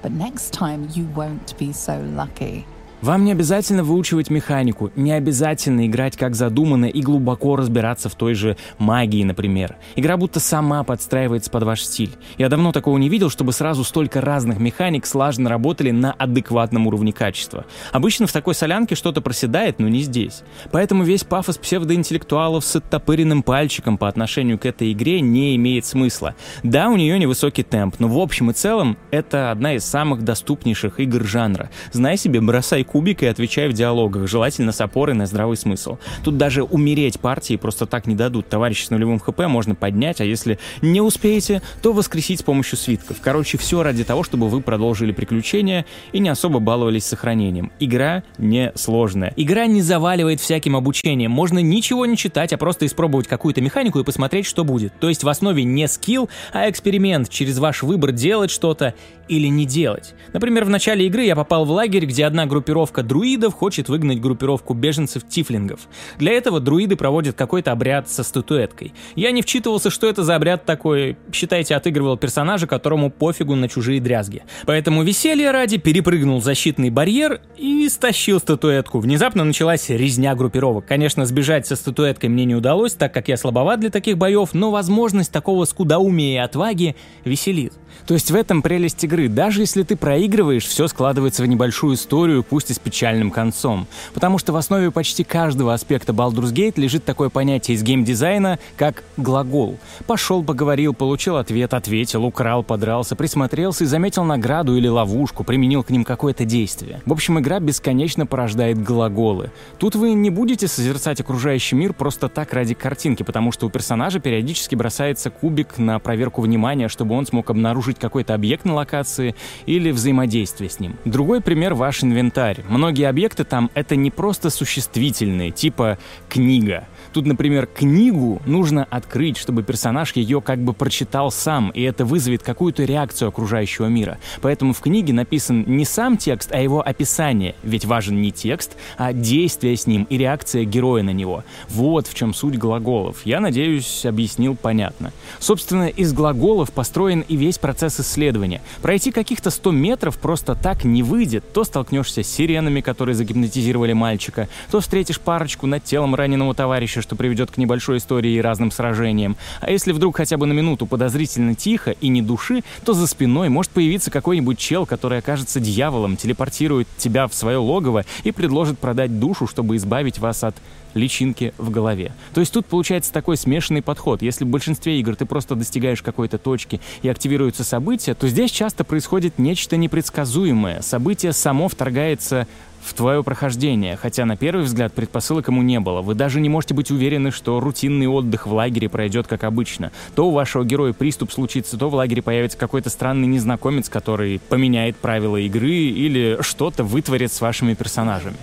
But 0.02 0.12
next 0.12 0.52
time 0.52 0.88
you 0.92 1.06
won't 1.14 1.56
be 1.58 1.72
so 1.72 2.00
lucky. 2.00 2.66
Вам 3.01 3.23
не 3.23 3.31
обязательно 3.31 3.85
выучивать 3.85 4.29
механику, 4.29 4.91
не 4.97 5.13
обязательно 5.13 5.87
играть 5.87 6.17
как 6.17 6.35
задумано 6.35 6.83
и 6.83 7.01
глубоко 7.01 7.55
разбираться 7.55 8.09
в 8.09 8.15
той 8.15 8.33
же 8.33 8.57
магии, 8.77 9.23
например. 9.23 9.77
Игра 9.95 10.17
будто 10.17 10.41
сама 10.41 10.83
подстраивается 10.83 11.49
под 11.49 11.63
ваш 11.63 11.83
стиль. 11.83 12.11
Я 12.37 12.49
давно 12.49 12.73
такого 12.73 12.97
не 12.97 13.07
видел, 13.07 13.29
чтобы 13.29 13.53
сразу 13.53 13.85
столько 13.85 14.19
разных 14.19 14.59
механик 14.59 15.05
слаженно 15.05 15.49
работали 15.49 15.91
на 15.91 16.11
адекватном 16.11 16.87
уровне 16.87 17.13
качества. 17.13 17.65
Обычно 17.93 18.27
в 18.27 18.33
такой 18.33 18.53
солянке 18.53 18.95
что-то 18.95 19.21
проседает, 19.21 19.79
но 19.79 19.87
не 19.87 20.01
здесь. 20.01 20.43
Поэтому 20.73 21.03
весь 21.03 21.23
пафос 21.23 21.57
псевдоинтеллектуалов 21.57 22.65
с 22.65 22.75
оттопыренным 22.75 23.43
пальчиком 23.43 23.97
по 23.97 24.09
отношению 24.09 24.59
к 24.59 24.65
этой 24.65 24.91
игре 24.91 25.21
не 25.21 25.55
имеет 25.55 25.85
смысла. 25.85 26.35
Да, 26.63 26.89
у 26.89 26.97
нее 26.97 27.17
невысокий 27.17 27.63
темп, 27.63 27.95
но 27.99 28.09
в 28.09 28.19
общем 28.19 28.51
и 28.51 28.53
целом 28.53 28.97
это 29.09 29.51
одна 29.51 29.75
из 29.75 29.85
самых 29.85 30.23
доступнейших 30.23 30.99
игр 30.99 31.23
жанра. 31.23 31.69
Знай 31.93 32.17
себе, 32.17 32.41
бросай 32.41 32.83
кубик 32.89 33.21
и 33.21 33.27
отвечай 33.27 33.67
в 33.67 33.73
диалогах, 33.73 34.27
желательно 34.27 34.71
с 34.71 34.81
опорой 34.81 35.15
на 35.15 35.27
здравый 35.27 35.57
смысл. 35.57 35.97
Тут 36.23 36.37
даже 36.37 36.63
умереть 36.63 37.19
партии 37.19 37.55
просто 37.55 37.85
так 37.85 38.07
не 38.07 38.15
дадут. 38.15 38.49
Товарищ 38.49 38.85
с 38.85 38.89
нулевым 38.89 39.19
хп 39.19 39.39
можно 39.47 39.75
поднять, 39.75 40.21
а 40.21 40.25
если 40.25 40.57
не 40.81 40.99
успеете, 40.99 41.61
то 41.83 41.93
воскресить 41.93 42.39
с 42.39 42.43
помощью 42.43 42.79
свитков. 42.79 43.17
Короче, 43.21 43.59
все 43.59 43.83
ради 43.83 44.03
того, 44.03 44.23
чтобы 44.23 44.49
вы 44.49 44.61
продолжили 44.61 45.11
приключения 45.11 45.85
и 46.13 46.19
не 46.19 46.29
особо 46.29 46.59
баловались 46.59 47.05
сохранением. 47.05 47.71
Игра 47.79 48.23
не 48.39 48.71
сложная. 48.73 49.33
Игра 49.35 49.67
не 49.67 49.83
заваливает 49.83 50.41
всяким 50.41 50.75
обучением. 50.75 51.29
Можно 51.29 51.59
ничего 51.59 52.07
не 52.07 52.17
читать, 52.17 52.53
а 52.53 52.57
просто 52.57 52.87
испробовать 52.87 53.27
какую-то 53.27 53.61
механику 53.61 53.99
и 53.99 54.03
посмотреть, 54.03 54.47
что 54.47 54.63
будет. 54.63 54.93
То 54.99 55.09
есть 55.09 55.23
в 55.23 55.29
основе 55.29 55.63
не 55.63 55.87
скилл, 55.87 56.27
а 56.53 56.67
эксперимент 56.67 57.29
через 57.29 57.59
ваш 57.59 57.83
выбор 57.83 58.11
делать 58.13 58.49
что-то 58.49 58.95
или 59.27 59.47
не 59.47 59.65
делать. 59.67 60.15
Например, 60.33 60.65
в 60.65 60.69
начале 60.69 61.05
игры 61.05 61.23
я 61.23 61.35
попал 61.35 61.65
в 61.65 61.71
лагерь, 61.71 62.05
где 62.05 62.25
одна 62.25 62.47
группировка 62.47 62.78
друидов 62.87 63.53
хочет 63.53 63.89
выгнать 63.89 64.19
группировку 64.19 64.73
беженцев-тифлингов. 64.73 65.81
Для 66.17 66.33
этого 66.33 66.59
друиды 66.59 66.95
проводят 66.95 67.35
какой-то 67.35 67.71
обряд 67.71 68.09
со 68.09 68.23
статуэткой. 68.23 68.93
Я 69.15 69.31
не 69.31 69.41
вчитывался, 69.41 69.89
что 69.89 70.07
это 70.07 70.23
за 70.23 70.35
обряд 70.35 70.65
такой. 70.65 71.17
Считайте, 71.31 71.75
отыгрывал 71.75 72.17
персонажа, 72.17 72.67
которому 72.67 73.09
пофигу 73.09 73.55
на 73.55 73.67
чужие 73.67 73.99
дрязги. 73.99 74.43
Поэтому 74.65 75.03
веселье 75.03 75.51
ради 75.51 75.77
перепрыгнул 75.77 76.41
защитный 76.41 76.89
барьер 76.89 77.41
и 77.57 77.87
стащил 77.89 78.39
статуэтку. 78.39 78.99
Внезапно 78.99 79.43
началась 79.43 79.89
резня 79.89 80.35
группировок. 80.35 80.85
Конечно, 80.85 81.25
сбежать 81.25 81.67
со 81.67 81.75
статуэткой 81.75 82.29
мне 82.29 82.45
не 82.45 82.55
удалось, 82.55 82.93
так 82.93 83.13
как 83.13 83.27
я 83.27 83.37
слабоват 83.37 83.79
для 83.79 83.89
таких 83.89 84.17
боев, 84.17 84.49
но 84.53 84.71
возможность 84.71 85.31
такого 85.31 85.65
скудоумия 85.65 86.35
и 86.35 86.37
отваги 86.37 86.95
веселит. 87.25 87.73
То 88.07 88.13
есть 88.13 88.31
в 88.31 88.35
этом 88.35 88.61
прелесть 88.61 89.03
игры. 89.03 89.27
Даже 89.27 89.61
если 89.61 89.83
ты 89.83 89.95
проигрываешь, 89.95 90.65
все 90.65 90.87
складывается 90.87 91.43
в 91.43 91.47
небольшую 91.47 91.95
историю, 91.95 92.43
пусть 92.43 92.68
и 92.69 92.73
с 92.73 92.79
печальным 92.79 93.31
концом. 93.31 93.87
Потому 94.13 94.37
что 94.37 94.53
в 94.53 94.55
основе 94.55 94.91
почти 94.91 95.23
каждого 95.23 95.73
аспекта 95.73 96.13
Baldur's 96.13 96.53
Gate 96.53 96.79
лежит 96.79 97.05
такое 97.05 97.29
понятие 97.29 97.75
из 97.75 97.83
геймдизайна, 97.83 98.59
как 98.77 99.03
глагол. 99.17 99.77
Пошел, 100.07 100.43
поговорил, 100.43 100.93
получил 100.93 101.37
ответ, 101.37 101.73
ответил, 101.73 102.25
украл, 102.25 102.63
подрался, 102.63 103.15
присмотрелся 103.15 103.83
и 103.83 103.87
заметил 103.87 104.23
награду 104.23 104.75
или 104.75 104.87
ловушку, 104.87 105.43
применил 105.43 105.83
к 105.83 105.89
ним 105.89 106.03
какое-то 106.03 106.45
действие. 106.45 107.01
В 107.05 107.11
общем, 107.11 107.39
игра 107.39 107.59
бесконечно 107.59 108.25
порождает 108.25 108.81
глаголы. 108.81 109.51
Тут 109.77 109.95
вы 109.95 110.13
не 110.13 110.29
будете 110.29 110.67
созерцать 110.67 111.21
окружающий 111.21 111.75
мир 111.75 111.93
просто 111.93 112.29
так 112.29 112.53
ради 112.53 112.73
картинки, 112.73 113.23
потому 113.23 113.51
что 113.51 113.67
у 113.67 113.69
персонажа 113.69 114.19
периодически 114.19 114.75
бросается 114.75 115.29
кубик 115.29 115.77
на 115.77 115.99
проверку 115.99 116.41
внимания, 116.41 116.87
чтобы 116.87 117.15
он 117.15 117.25
смог 117.25 117.49
обнаружить 117.49 117.99
какой-то 117.99 118.33
объект 118.33 118.65
на 118.65 118.73
локации 118.73 119.35
или 119.65 119.91
взаимодействие 119.91 120.69
с 120.69 120.79
ним. 120.79 120.97
Другой 121.05 121.41
пример— 121.41 121.73
ваш 121.75 122.03
инвентарь. 122.03 122.58
Многие 122.67 123.07
объекты 123.07 123.43
там— 123.43 123.69
это 123.73 123.95
не 123.95 124.11
просто 124.11 124.49
существительные, 124.49 125.51
типа 125.51 125.97
«книга». 126.27 126.87
Тут, 127.13 127.25
например, 127.25 127.65
книгу 127.65 128.41
нужно 128.45 128.83
открыть, 128.83 129.37
чтобы 129.37 129.63
персонаж 129.63 130.15
ее 130.15 130.41
как 130.41 130.59
бы 130.59 130.73
прочитал 130.73 131.31
сам, 131.31 131.69
и 131.69 131.81
это 131.81 132.05
вызовет 132.05 132.43
какую-то 132.43 132.83
реакцию 132.83 133.29
окружающего 133.29 133.87
мира. 133.87 134.17
Поэтому 134.41 134.73
в 134.73 134.79
книге 134.79 135.13
написан 135.13 135.63
не 135.67 135.85
сам 135.85 136.17
текст, 136.17 136.51
а 136.51 136.61
его 136.61 136.81
описание, 136.85 137.55
ведь 137.63 137.85
важен 137.85 138.21
не 138.21 138.31
текст, 138.31 138.77
а 138.97 139.13
действие 139.13 139.75
с 139.75 139.87
ним 139.87 140.05
и 140.09 140.17
реакция 140.17 140.65
героя 140.65 141.03
на 141.03 141.11
него. 141.11 141.43
Вот 141.69 142.07
в 142.07 142.13
чем 142.13 142.33
суть 142.33 142.57
глаголов. 142.57 143.25
Я 143.25 143.39
надеюсь, 143.39 144.05
объяснил 144.05 144.55
понятно. 144.55 145.11
Собственно, 145.39 145.87
из 145.87 146.13
глаголов 146.13 146.71
построен 146.71 147.21
и 147.21 147.35
весь 147.35 147.57
процесс 147.57 147.99
исследования. 147.99 148.61
Пройти 148.81 149.11
каких-то 149.11 149.49
100 149.49 149.71
метров 149.71 150.17
просто 150.17 150.55
так 150.55 150.83
не 150.83 151.03
выйдет. 151.03 151.51
То 151.53 151.63
столкнешься 151.63 152.23
с 152.23 152.27
сиренами, 152.27 152.81
которые 152.81 153.15
загипнотизировали 153.15 153.93
мальчика, 153.93 154.47
то 154.71 154.79
встретишь 154.79 155.19
парочку 155.19 155.67
над 155.67 155.83
телом 155.83 156.15
раненого 156.15 156.53
товарища, 156.53 156.98
что 157.01 157.15
приведет 157.15 157.51
к 157.51 157.57
небольшой 157.57 157.97
истории 157.97 158.31
и 158.31 158.41
разным 158.41 158.71
сражениям. 158.71 159.37
А 159.61 159.71
если 159.71 159.91
вдруг 159.91 160.17
хотя 160.17 160.37
бы 160.37 160.45
на 160.45 160.53
минуту 160.53 160.85
подозрительно 160.85 161.55
тихо 161.55 161.91
и 161.91 162.07
не 162.07 162.21
души, 162.21 162.63
то 162.85 162.93
за 162.93 163.07
спиной 163.07 163.49
может 163.49 163.71
появиться 163.71 164.11
какой-нибудь 164.11 164.57
чел, 164.57 164.85
который 164.85 165.19
окажется 165.19 165.59
дьяволом, 165.59 166.17
телепортирует 166.17 166.87
тебя 166.97 167.27
в 167.27 167.33
свое 167.33 167.57
логово 167.57 168.05
и 168.23 168.31
предложит 168.31 168.79
продать 168.79 169.19
душу, 169.19 169.47
чтобы 169.47 169.75
избавить 169.75 170.19
вас 170.19 170.43
от 170.43 170.55
личинки 170.93 171.53
в 171.57 171.69
голове. 171.69 172.11
То 172.33 172.39
есть 172.39 172.53
тут 172.53 172.65
получается 172.65 173.13
такой 173.13 173.37
смешанный 173.37 173.81
подход. 173.81 174.21
Если 174.21 174.43
в 174.43 174.47
большинстве 174.47 174.99
игр 174.99 175.15
ты 175.15 175.25
просто 175.25 175.55
достигаешь 175.55 176.01
какой-то 176.01 176.37
точки 176.37 176.81
и 177.01 177.09
активируются 177.09 177.63
события, 177.63 178.13
то 178.13 178.27
здесь 178.27 178.51
часто 178.51 178.83
происходит 178.83 179.37
нечто 179.37 179.77
непредсказуемое. 179.77 180.81
Событие 180.81 181.33
само 181.33 181.67
вторгается 181.67 182.47
в 182.83 182.93
твое 182.93 183.23
прохождение, 183.23 183.95
хотя 183.95 184.25
на 184.25 184.37
первый 184.37 184.65
взгляд 184.65 184.93
предпосылок 184.93 185.47
ему 185.47 185.61
не 185.61 185.79
было. 185.79 186.01
Вы 186.01 186.15
даже 186.15 186.39
не 186.39 186.49
можете 186.49 186.73
быть 186.73 186.91
уверены, 186.91 187.31
что 187.31 187.59
рутинный 187.59 188.07
отдых 188.07 188.47
в 188.47 188.53
лагере 188.53 188.89
пройдет 188.89 189.27
как 189.27 189.43
обычно. 189.43 189.91
То 190.15 190.27
у 190.27 190.31
вашего 190.31 190.63
героя 190.63 190.93
приступ 190.93 191.31
случится, 191.31 191.77
то 191.77 191.89
в 191.89 191.95
лагере 191.95 192.21
появится 192.21 192.57
какой-то 192.57 192.89
странный 192.89 193.27
незнакомец, 193.27 193.89
который 193.89 194.39
поменяет 194.39 194.97
правила 194.97 195.37
игры 195.37 195.71
или 195.71 196.37
что-то 196.41 196.83
вытворит 196.83 197.31
с 197.31 197.41
вашими 197.41 197.73
персонажами. 197.73 198.35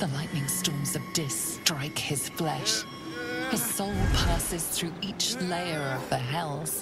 The 0.00 0.06
lightning 0.16 0.48
storms 0.48 0.96
of 0.96 1.02
Dis 1.12 1.60
strike 1.62 1.98
his 1.98 2.30
flesh. 2.30 2.86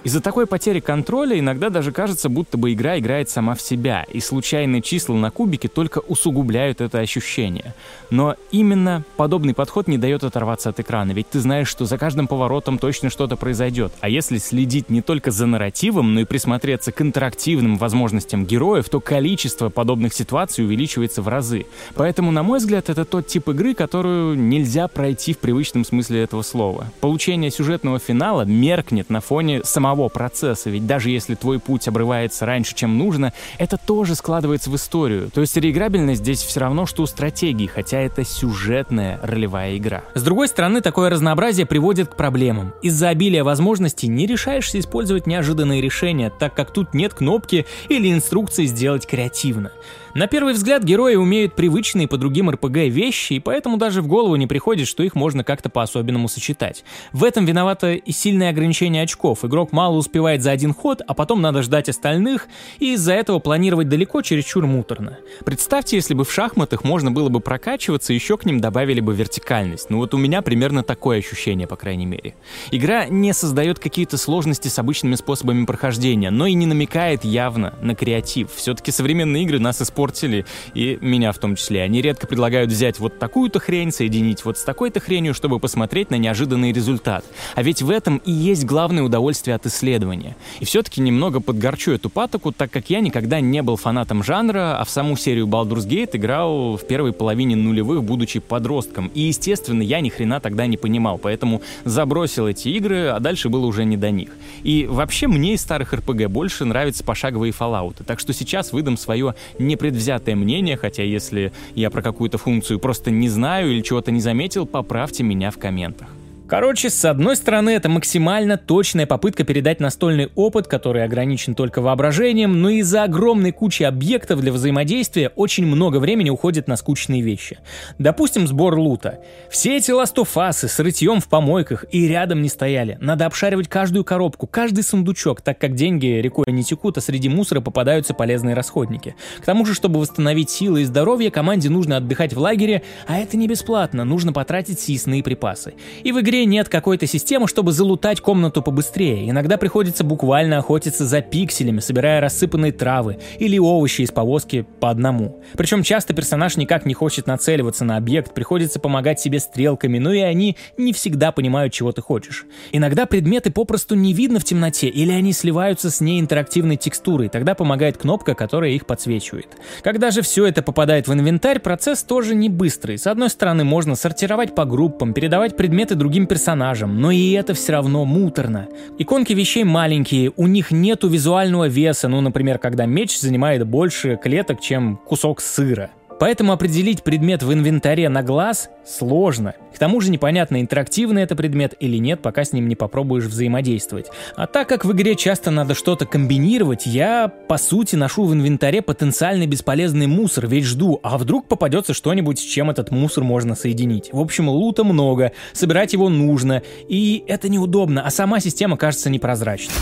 Из-за 0.04 0.20
такой 0.20 0.46
потери 0.46 0.80
контроля 0.80 1.38
иногда 1.38 1.70
даже 1.70 1.92
кажется, 1.92 2.28
будто 2.28 2.58
бы 2.58 2.72
игра 2.72 2.98
играет 2.98 3.30
сама 3.30 3.54
в 3.54 3.62
себя, 3.62 4.04
и 4.04 4.20
случайные 4.20 4.82
числа 4.82 5.14
на 5.14 5.30
кубике 5.30 5.68
только 5.68 6.00
усугубляют 6.00 6.80
это 6.82 6.98
ощущение. 6.98 7.74
Но 8.10 8.36
именно 8.50 9.02
подобный 9.16 9.54
подход 9.54 9.88
не 9.88 9.96
дает 9.96 10.24
оторваться 10.24 10.68
от 10.68 10.78
экрана, 10.80 11.12
ведь 11.12 11.30
ты 11.30 11.40
знаешь, 11.40 11.68
что 11.68 11.86
за 11.86 11.96
каждым 11.96 12.28
поворотом 12.28 12.78
точно 12.78 13.08
что-то 13.08 13.36
произойдет. 13.36 13.92
А 14.00 14.08
если 14.10 14.36
следить 14.36 14.90
не 14.90 15.00
только 15.00 15.30
за 15.30 15.46
нарративом, 15.46 16.14
но 16.14 16.20
и 16.20 16.24
присмотреться 16.24 16.92
к 16.92 17.00
интерактивным 17.00 17.78
возможностям 17.78 18.44
героев, 18.44 18.88
то 18.90 19.00
количество 19.00 19.70
подобных 19.70 20.12
ситуаций 20.12 20.64
увеличивается 20.64 21.22
в 21.22 21.28
разы. 21.28 21.66
Поэтому, 21.94 22.30
на 22.30 22.42
мой 22.42 22.58
взгляд, 22.58 22.90
это 22.90 23.04
тот 23.06 23.26
тип 23.26 23.48
игры, 23.48 23.74
которую 23.74 24.38
нельзя 24.38 24.86
пройти 24.86 25.32
в 25.32 25.38
привычном 25.38 25.84
смысле 25.84 26.22
этого 26.22 26.42
слова 26.42 26.57
слова. 26.58 26.86
Получение 27.00 27.52
сюжетного 27.52 28.00
финала 28.00 28.42
меркнет 28.42 29.10
на 29.10 29.20
фоне 29.20 29.62
самого 29.62 30.08
процесса, 30.08 30.70
ведь 30.70 30.88
даже 30.88 31.08
если 31.08 31.36
твой 31.36 31.60
путь 31.60 31.86
обрывается 31.86 32.46
раньше, 32.46 32.74
чем 32.74 32.98
нужно, 32.98 33.32
это 33.58 33.76
тоже 33.76 34.16
складывается 34.16 34.68
в 34.68 34.74
историю. 34.74 35.30
То 35.32 35.40
есть 35.40 35.56
реиграбельность 35.56 36.20
здесь 36.20 36.42
все 36.42 36.58
равно, 36.58 36.84
что 36.84 37.04
у 37.04 37.06
стратегии, 37.06 37.66
хотя 37.66 38.00
это 38.00 38.24
сюжетная 38.24 39.20
ролевая 39.22 39.76
игра. 39.76 40.02
С 40.14 40.22
другой 40.24 40.48
стороны, 40.48 40.80
такое 40.80 41.10
разнообразие 41.10 41.64
приводит 41.64 42.08
к 42.08 42.16
проблемам. 42.16 42.74
Из-за 42.82 43.10
обилия 43.10 43.44
возможностей 43.44 44.08
не 44.08 44.26
решаешься 44.26 44.80
использовать 44.80 45.28
неожиданные 45.28 45.80
решения, 45.80 46.28
так 46.36 46.54
как 46.54 46.72
тут 46.72 46.92
нет 46.92 47.14
кнопки 47.14 47.66
или 47.88 48.12
инструкции 48.12 48.66
сделать 48.66 49.06
креативно. 49.06 49.70
На 50.14 50.26
первый 50.26 50.54
взгляд 50.54 50.84
герои 50.84 51.16
умеют 51.16 51.54
привычные 51.54 52.08
по 52.08 52.16
другим 52.16 52.48
РПГ 52.48 52.76
вещи, 52.88 53.34
и 53.34 53.40
поэтому 53.40 53.76
даже 53.76 54.00
в 54.00 54.06
голову 54.06 54.36
не 54.36 54.46
приходит, 54.46 54.88
что 54.88 55.02
их 55.02 55.14
можно 55.14 55.44
как-то 55.44 55.68
по-особенному 55.68 56.28
сочетать. 56.28 56.82
В 57.12 57.24
этом 57.24 57.44
виновато 57.44 57.92
и 57.92 58.12
сильное 58.12 58.50
ограничение 58.50 59.02
очков. 59.02 59.44
Игрок 59.44 59.70
мало 59.72 59.96
успевает 59.96 60.42
за 60.42 60.50
один 60.50 60.72
ход, 60.72 61.02
а 61.06 61.12
потом 61.12 61.42
надо 61.42 61.62
ждать 61.62 61.90
остальных, 61.90 62.48
и 62.78 62.94
из-за 62.94 63.12
этого 63.12 63.38
планировать 63.38 63.88
далеко 63.90 64.22
чересчур 64.22 64.66
муторно. 64.66 65.18
Представьте, 65.44 65.96
если 65.96 66.14
бы 66.14 66.24
в 66.24 66.32
шахматах 66.32 66.84
можно 66.84 67.10
было 67.10 67.28
бы 67.28 67.40
прокачиваться, 67.40 68.14
еще 68.14 68.38
к 68.38 68.46
ним 68.46 68.60
добавили 68.60 69.00
бы 69.00 69.14
вертикальность. 69.14 69.90
Ну 69.90 69.98
вот 69.98 70.14
у 70.14 70.18
меня 70.18 70.40
примерно 70.40 70.82
такое 70.82 71.18
ощущение, 71.18 71.66
по 71.66 71.76
крайней 71.76 72.06
мере. 72.06 72.34
Игра 72.70 73.06
не 73.06 73.34
создает 73.34 73.78
какие-то 73.78 74.16
сложности 74.16 74.68
с 74.68 74.78
обычными 74.78 75.16
способами 75.16 75.66
прохождения, 75.66 76.30
но 76.30 76.46
и 76.46 76.54
не 76.54 76.64
намекает 76.64 77.24
явно 77.24 77.74
на 77.82 77.94
креатив. 77.94 78.54
Все-таки 78.54 78.90
современные 78.90 79.42
игры 79.42 79.58
нас 79.58 79.82
используют 79.82 79.97
испортили, 79.98 80.44
и 80.74 80.96
меня 81.00 81.32
в 81.32 81.38
том 81.38 81.56
числе. 81.56 81.82
Они 81.82 82.00
редко 82.00 82.28
предлагают 82.28 82.70
взять 82.70 83.00
вот 83.00 83.18
такую-то 83.18 83.58
хрень, 83.58 83.90
соединить 83.90 84.44
вот 84.44 84.56
с 84.56 84.62
такой-то 84.62 85.00
хренью, 85.00 85.34
чтобы 85.34 85.58
посмотреть 85.58 86.10
на 86.10 86.14
неожиданный 86.14 86.72
результат. 86.72 87.24
А 87.56 87.62
ведь 87.62 87.82
в 87.82 87.90
этом 87.90 88.18
и 88.18 88.30
есть 88.30 88.64
главное 88.64 89.02
удовольствие 89.02 89.56
от 89.56 89.66
исследования. 89.66 90.36
И 90.60 90.64
все-таки 90.64 91.00
немного 91.00 91.40
подгорчу 91.40 91.90
эту 91.90 92.10
патоку, 92.10 92.52
так 92.52 92.70
как 92.70 92.90
я 92.90 93.00
никогда 93.00 93.40
не 93.40 93.60
был 93.60 93.76
фанатом 93.76 94.22
жанра, 94.22 94.78
а 94.80 94.84
в 94.84 94.90
саму 94.90 95.16
серию 95.16 95.46
Baldur's 95.46 95.88
Gate 95.88 96.10
играл 96.12 96.76
в 96.76 96.86
первой 96.86 97.12
половине 97.12 97.56
нулевых, 97.56 98.04
будучи 98.04 98.38
подростком. 98.38 99.10
И, 99.14 99.22
естественно, 99.22 99.82
я 99.82 100.00
ни 100.00 100.10
хрена 100.10 100.38
тогда 100.38 100.66
не 100.66 100.76
понимал, 100.76 101.18
поэтому 101.18 101.60
забросил 101.84 102.46
эти 102.46 102.68
игры, 102.68 103.08
а 103.08 103.18
дальше 103.18 103.48
было 103.48 103.66
уже 103.66 103.84
не 103.84 103.96
до 103.96 104.12
них. 104.12 104.30
И 104.62 104.86
вообще 104.88 105.26
мне 105.26 105.54
из 105.54 105.62
старых 105.62 105.92
RPG 105.92 106.28
больше 106.28 106.64
нравятся 106.64 107.02
пошаговые 107.02 107.52
Fallout, 107.52 108.04
так 108.06 108.20
что 108.20 108.32
сейчас 108.32 108.72
выдам 108.72 108.96
свое 108.96 109.34
непредставление 109.58 109.87
предвзятое 109.88 110.36
мнение, 110.36 110.76
хотя 110.76 111.02
если 111.02 111.50
я 111.74 111.88
про 111.88 112.02
какую-то 112.02 112.36
функцию 112.36 112.78
просто 112.78 113.10
не 113.10 113.30
знаю 113.30 113.72
или 113.72 113.80
чего-то 113.80 114.10
не 114.10 114.20
заметил, 114.20 114.66
поправьте 114.66 115.22
меня 115.22 115.50
в 115.50 115.56
комментах. 115.56 116.08
Короче, 116.48 116.88
с 116.88 117.04
одной 117.04 117.36
стороны, 117.36 117.68
это 117.68 117.90
максимально 117.90 118.56
точная 118.56 119.04
попытка 119.04 119.44
передать 119.44 119.80
настольный 119.80 120.30
опыт, 120.34 120.66
который 120.66 121.04
ограничен 121.04 121.54
только 121.54 121.82
воображением, 121.82 122.62
но 122.62 122.70
из-за 122.70 123.02
огромной 123.02 123.52
кучи 123.52 123.82
объектов 123.82 124.40
для 124.40 124.50
взаимодействия 124.50 125.30
очень 125.36 125.66
много 125.66 125.98
времени 125.98 126.30
уходит 126.30 126.66
на 126.66 126.76
скучные 126.76 127.20
вещи. 127.20 127.58
Допустим, 127.98 128.46
сбор 128.46 128.78
лута. 128.78 129.18
Все 129.50 129.76
эти 129.76 129.90
ластофасы 129.90 130.68
с 130.68 130.78
рытьем 130.78 131.20
в 131.20 131.28
помойках 131.28 131.84
и 131.92 132.08
рядом 132.08 132.40
не 132.40 132.48
стояли. 132.48 132.96
Надо 132.98 133.26
обшаривать 133.26 133.68
каждую 133.68 134.04
коробку, 134.04 134.46
каждый 134.46 134.84
сундучок, 134.84 135.42
так 135.42 135.58
как 135.58 135.74
деньги 135.74 136.06
рекой 136.06 136.46
не 136.48 136.64
текут, 136.64 136.96
а 136.96 137.02
среди 137.02 137.28
мусора 137.28 137.60
попадаются 137.60 138.14
полезные 138.14 138.54
расходники. 138.54 139.16
К 139.42 139.44
тому 139.44 139.66
же, 139.66 139.74
чтобы 139.74 140.00
восстановить 140.00 140.48
силы 140.48 140.80
и 140.80 140.84
здоровье, 140.84 141.30
команде 141.30 141.68
нужно 141.68 141.98
отдыхать 141.98 142.32
в 142.32 142.38
лагере, 142.38 142.84
а 143.06 143.18
это 143.18 143.36
не 143.36 143.48
бесплатно, 143.48 144.06
нужно 144.06 144.32
потратить 144.32 144.80
съестные 144.80 145.22
припасы. 145.22 145.74
И 146.04 146.10
в 146.10 146.20
игре 146.20 146.37
игре 146.38 146.46
нет 146.46 146.68
какой-то 146.68 147.06
системы, 147.06 147.48
чтобы 147.48 147.72
залутать 147.72 148.20
комнату 148.20 148.62
побыстрее. 148.62 149.28
Иногда 149.28 149.56
приходится 149.56 150.04
буквально 150.04 150.58
охотиться 150.58 151.04
за 151.04 151.20
пикселями, 151.20 151.80
собирая 151.80 152.20
рассыпанные 152.20 152.72
травы 152.72 153.18
или 153.38 153.58
овощи 153.58 154.02
из 154.02 154.10
повозки 154.10 154.64
по 154.80 154.90
одному. 154.90 155.42
Причем 155.54 155.82
часто 155.82 156.14
персонаж 156.14 156.56
никак 156.56 156.86
не 156.86 156.94
хочет 156.94 157.26
нацеливаться 157.26 157.84
на 157.84 157.96
объект, 157.96 158.34
приходится 158.34 158.78
помогать 158.78 159.20
себе 159.20 159.40
стрелками, 159.40 159.98
но 159.98 160.12
и 160.12 160.20
они 160.20 160.56
не 160.76 160.92
всегда 160.92 161.32
понимают, 161.32 161.72
чего 161.72 161.92
ты 161.92 162.02
хочешь. 162.02 162.46
Иногда 162.72 163.06
предметы 163.06 163.50
попросту 163.50 163.94
не 163.94 164.12
видно 164.12 164.38
в 164.38 164.44
темноте, 164.44 164.88
или 164.88 165.10
они 165.12 165.32
сливаются 165.32 165.90
с 165.90 166.00
неинтерактивной 166.00 166.76
текстурой, 166.76 167.28
тогда 167.28 167.54
помогает 167.54 167.96
кнопка, 167.96 168.34
которая 168.34 168.70
их 168.70 168.86
подсвечивает. 168.86 169.48
Когда 169.82 170.10
же 170.10 170.22
все 170.22 170.46
это 170.46 170.62
попадает 170.62 171.08
в 171.08 171.12
инвентарь, 171.12 171.58
процесс 171.58 172.02
тоже 172.02 172.34
не 172.34 172.48
быстрый. 172.48 172.98
С 172.98 173.06
одной 173.06 173.30
стороны, 173.30 173.64
можно 173.64 173.96
сортировать 173.96 174.54
по 174.54 174.64
группам, 174.64 175.12
передавать 175.12 175.56
предметы 175.56 175.94
другим 175.94 176.27
персонажам, 176.28 177.00
но 177.00 177.10
и 177.10 177.32
это 177.32 177.54
все 177.54 177.72
равно 177.72 178.04
муторно. 178.04 178.68
Иконки 178.98 179.32
вещей 179.32 179.64
маленькие, 179.64 180.32
у 180.36 180.46
них 180.46 180.70
нету 180.70 181.08
визуального 181.08 181.66
веса, 181.66 182.08
ну, 182.08 182.20
например, 182.20 182.58
когда 182.58 182.86
меч 182.86 183.18
занимает 183.18 183.66
больше 183.66 184.18
клеток, 184.22 184.60
чем 184.60 184.98
кусок 184.98 185.40
сыра. 185.40 185.90
Поэтому 186.18 186.52
определить 186.52 187.04
предмет 187.04 187.42
в 187.42 187.52
инвентаре 187.52 188.08
на 188.08 188.22
глаз 188.22 188.70
сложно. 188.84 189.54
К 189.74 189.78
тому 189.78 190.00
же 190.00 190.10
непонятно, 190.10 190.60
интерактивный 190.60 191.22
это 191.22 191.36
предмет 191.36 191.74
или 191.78 191.98
нет, 191.98 192.20
пока 192.20 192.44
с 192.44 192.52
ним 192.52 192.68
не 192.68 192.74
попробуешь 192.74 193.24
взаимодействовать. 193.24 194.06
А 194.34 194.46
так 194.46 194.68
как 194.68 194.84
в 194.84 194.92
игре 194.92 195.14
часто 195.14 195.50
надо 195.50 195.74
что-то 195.74 196.06
комбинировать, 196.06 196.86
я, 196.86 197.28
по 197.28 197.56
сути, 197.56 197.94
ношу 197.94 198.24
в 198.24 198.34
инвентаре 198.34 198.82
потенциальный 198.82 199.46
бесполезный 199.46 200.08
мусор, 200.08 200.48
ведь 200.48 200.64
жду, 200.64 200.98
а 201.02 201.18
вдруг 201.18 201.46
попадется 201.46 201.94
что-нибудь, 201.94 202.40
с 202.40 202.42
чем 202.42 202.70
этот 202.70 202.90
мусор 202.90 203.22
можно 203.22 203.54
соединить. 203.54 204.10
В 204.12 204.20
общем, 204.20 204.48
лута 204.48 204.82
много, 204.82 205.32
собирать 205.52 205.92
его 205.92 206.08
нужно, 206.08 206.62
и 206.88 207.22
это 207.28 207.48
неудобно, 207.48 208.02
а 208.04 208.10
сама 208.10 208.40
система 208.40 208.76
кажется 208.76 209.10
непрозрачной. 209.10 209.74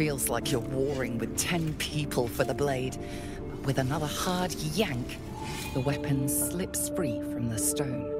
feels 0.00 0.30
like 0.30 0.50
you're 0.50 0.70
warring 0.72 1.18
with 1.18 1.36
ten 1.36 1.74
people 1.74 2.26
for 2.26 2.42
the 2.42 2.54
blade. 2.54 2.96
With 3.64 3.78
another 3.78 4.06
hard 4.06 4.54
yank, 4.74 5.18
the 5.74 5.80
weapon 5.80 6.28
slips 6.28 6.88
free 6.88 7.20
from 7.20 7.50
the 7.50 7.58
stone. 7.58 8.19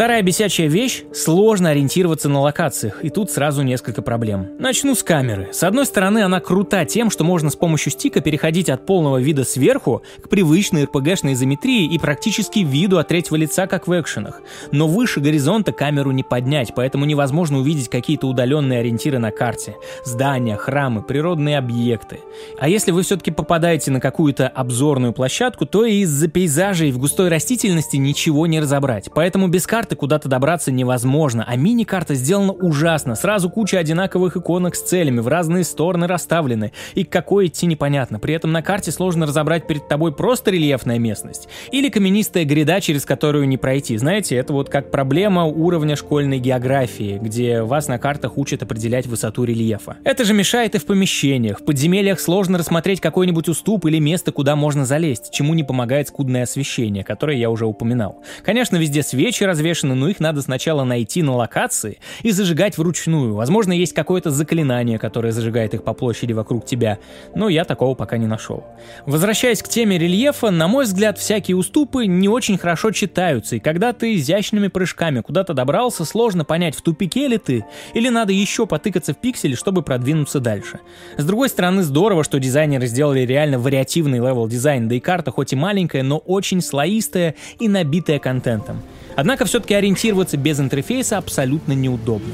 Вторая 0.00 0.22
бесячая 0.22 0.68
вещь– 0.68 1.02
сложно 1.12 1.68
ориентироваться 1.68 2.30
на 2.30 2.40
локациях, 2.40 3.04
и 3.04 3.10
тут 3.10 3.30
сразу 3.30 3.60
несколько 3.60 4.00
проблем. 4.00 4.48
Начну 4.58 4.94
с 4.94 5.02
камеры. 5.02 5.50
С 5.52 5.62
одной 5.62 5.84
стороны, 5.84 6.22
она 6.22 6.40
крута 6.40 6.86
тем, 6.86 7.10
что 7.10 7.22
можно 7.22 7.50
с 7.50 7.54
помощью 7.54 7.92
стика 7.92 8.22
переходить 8.22 8.70
от 8.70 8.86
полного 8.86 9.20
вида 9.20 9.44
сверху 9.44 10.00
к 10.22 10.30
привычной 10.30 10.84
RPG-шной 10.84 11.34
изометрии 11.34 11.84
и 11.84 11.98
практически 11.98 12.60
виду 12.60 12.96
от 12.96 13.08
третьего 13.08 13.36
лица, 13.36 13.66
как 13.66 13.88
в 13.88 14.00
экшенах. 14.00 14.40
Но 14.72 14.88
выше 14.88 15.20
горизонта 15.20 15.72
камеру 15.72 16.12
не 16.12 16.22
поднять, 16.22 16.72
поэтому 16.74 17.04
невозможно 17.04 17.58
увидеть 17.58 17.90
какие-то 17.90 18.26
удаленные 18.26 18.80
ориентиры 18.80 19.18
на 19.18 19.30
карте. 19.30 19.76
Здания, 20.06 20.56
храмы, 20.56 21.02
природные 21.02 21.58
объекты. 21.58 22.20
А 22.58 22.70
если 22.70 22.90
вы 22.90 23.02
все-таки 23.02 23.32
попадаете 23.32 23.90
на 23.90 24.00
какую-то 24.00 24.48
обзорную 24.48 25.12
площадку, 25.12 25.66
то 25.66 25.84
из-за 25.84 26.28
пейзажей 26.28 26.90
в 26.90 26.96
густой 26.96 27.28
растительности 27.28 27.98
ничего 27.98 28.46
не 28.46 28.60
разобрать. 28.60 29.10
Поэтому 29.12 29.48
без 29.48 29.66
карты 29.66 29.89
карты 29.90 29.96
куда-то 29.96 30.28
добраться 30.28 30.70
невозможно, 30.70 31.44
а 31.46 31.56
мини-карта 31.56 32.14
сделана 32.14 32.52
ужасно. 32.52 33.16
Сразу 33.16 33.50
куча 33.50 33.78
одинаковых 33.78 34.36
иконок 34.36 34.76
с 34.76 34.82
целями, 34.82 35.18
в 35.20 35.26
разные 35.26 35.64
стороны 35.64 36.06
расставлены. 36.06 36.72
И 36.94 37.04
к 37.04 37.10
какой 37.10 37.46
идти 37.46 37.66
непонятно. 37.66 38.20
При 38.20 38.34
этом 38.34 38.52
на 38.52 38.62
карте 38.62 38.92
сложно 38.92 39.26
разобрать 39.26 39.66
перед 39.66 39.88
тобой 39.88 40.12
просто 40.12 40.52
рельефная 40.52 40.98
местность. 40.98 41.48
Или 41.72 41.88
каменистая 41.88 42.44
гряда, 42.44 42.80
через 42.80 43.04
которую 43.04 43.48
не 43.48 43.58
пройти. 43.58 43.96
Знаете, 43.98 44.36
это 44.36 44.52
вот 44.52 44.68
как 44.68 44.90
проблема 44.90 45.44
уровня 45.44 45.96
школьной 45.96 46.38
географии, 46.38 47.18
где 47.20 47.62
вас 47.62 47.88
на 47.88 47.98
картах 47.98 48.38
учат 48.38 48.62
определять 48.62 49.06
высоту 49.06 49.44
рельефа. 49.44 49.96
Это 50.04 50.24
же 50.24 50.34
мешает 50.34 50.74
и 50.74 50.78
в 50.78 50.86
помещениях. 50.86 51.60
В 51.60 51.64
подземельях 51.64 52.20
сложно 52.20 52.58
рассмотреть 52.58 53.00
какой-нибудь 53.00 53.48
уступ 53.48 53.86
или 53.86 53.98
место, 53.98 54.30
куда 54.30 54.54
можно 54.54 54.84
залезть, 54.84 55.30
чему 55.32 55.54
не 55.54 55.64
помогает 55.64 56.08
скудное 56.08 56.44
освещение, 56.44 57.02
которое 57.02 57.36
я 57.36 57.50
уже 57.50 57.66
упоминал. 57.66 58.22
Конечно, 58.44 58.76
везде 58.76 59.02
свечи 59.02 59.42
разве 59.42 59.70
развешаны, 59.80 59.94
но 59.94 60.08
их 60.08 60.20
надо 60.20 60.42
сначала 60.42 60.84
найти 60.84 61.22
на 61.22 61.34
локации 61.36 61.98
и 62.22 62.30
зажигать 62.30 62.78
вручную. 62.78 63.34
Возможно, 63.34 63.72
есть 63.72 63.94
какое-то 63.94 64.30
заклинание, 64.30 64.98
которое 64.98 65.32
зажигает 65.32 65.74
их 65.74 65.82
по 65.82 65.94
площади 65.94 66.32
вокруг 66.32 66.64
тебя, 66.64 66.98
но 67.34 67.48
я 67.48 67.64
такого 67.64 67.94
пока 67.94 68.18
не 68.18 68.26
нашел. 68.26 68.64
Возвращаясь 69.06 69.62
к 69.62 69.68
теме 69.68 69.98
рельефа, 69.98 70.50
на 70.50 70.68
мой 70.68 70.84
взгляд, 70.84 71.18
всякие 71.18 71.56
уступы 71.56 72.06
не 72.06 72.28
очень 72.28 72.58
хорошо 72.58 72.90
читаются, 72.90 73.56
и 73.56 73.60
когда 73.60 73.92
ты 73.92 74.16
изящными 74.16 74.68
прыжками 74.68 75.20
куда-то 75.20 75.54
добрался, 75.54 76.04
сложно 76.04 76.44
понять, 76.44 76.74
в 76.76 76.82
тупике 76.82 77.28
ли 77.28 77.38
ты, 77.38 77.64
или 77.94 78.08
надо 78.08 78.32
еще 78.32 78.66
потыкаться 78.66 79.12
в 79.12 79.16
пикселе, 79.16 79.56
чтобы 79.56 79.82
продвинуться 79.82 80.40
дальше. 80.40 80.80
С 81.16 81.24
другой 81.24 81.48
стороны, 81.48 81.82
здорово, 81.82 82.24
что 82.24 82.38
дизайнеры 82.38 82.86
сделали 82.86 83.20
реально 83.20 83.58
вариативный 83.58 84.18
level 84.18 84.48
design, 84.48 84.88
да 84.88 84.94
и 84.94 85.00
карта 85.00 85.30
хоть 85.30 85.52
и 85.52 85.56
маленькая, 85.56 86.02
но 86.02 86.18
очень 86.18 86.60
слоистая 86.60 87.34
и 87.58 87.68
набитая 87.68 88.18
контентом. 88.18 88.82
Однако 89.16 89.44
все-таки 89.44 89.69
ориентироваться 89.74 90.36
без 90.36 90.60
интерфейса 90.60 91.18
абсолютно 91.18 91.72
неудобно. 91.72 92.32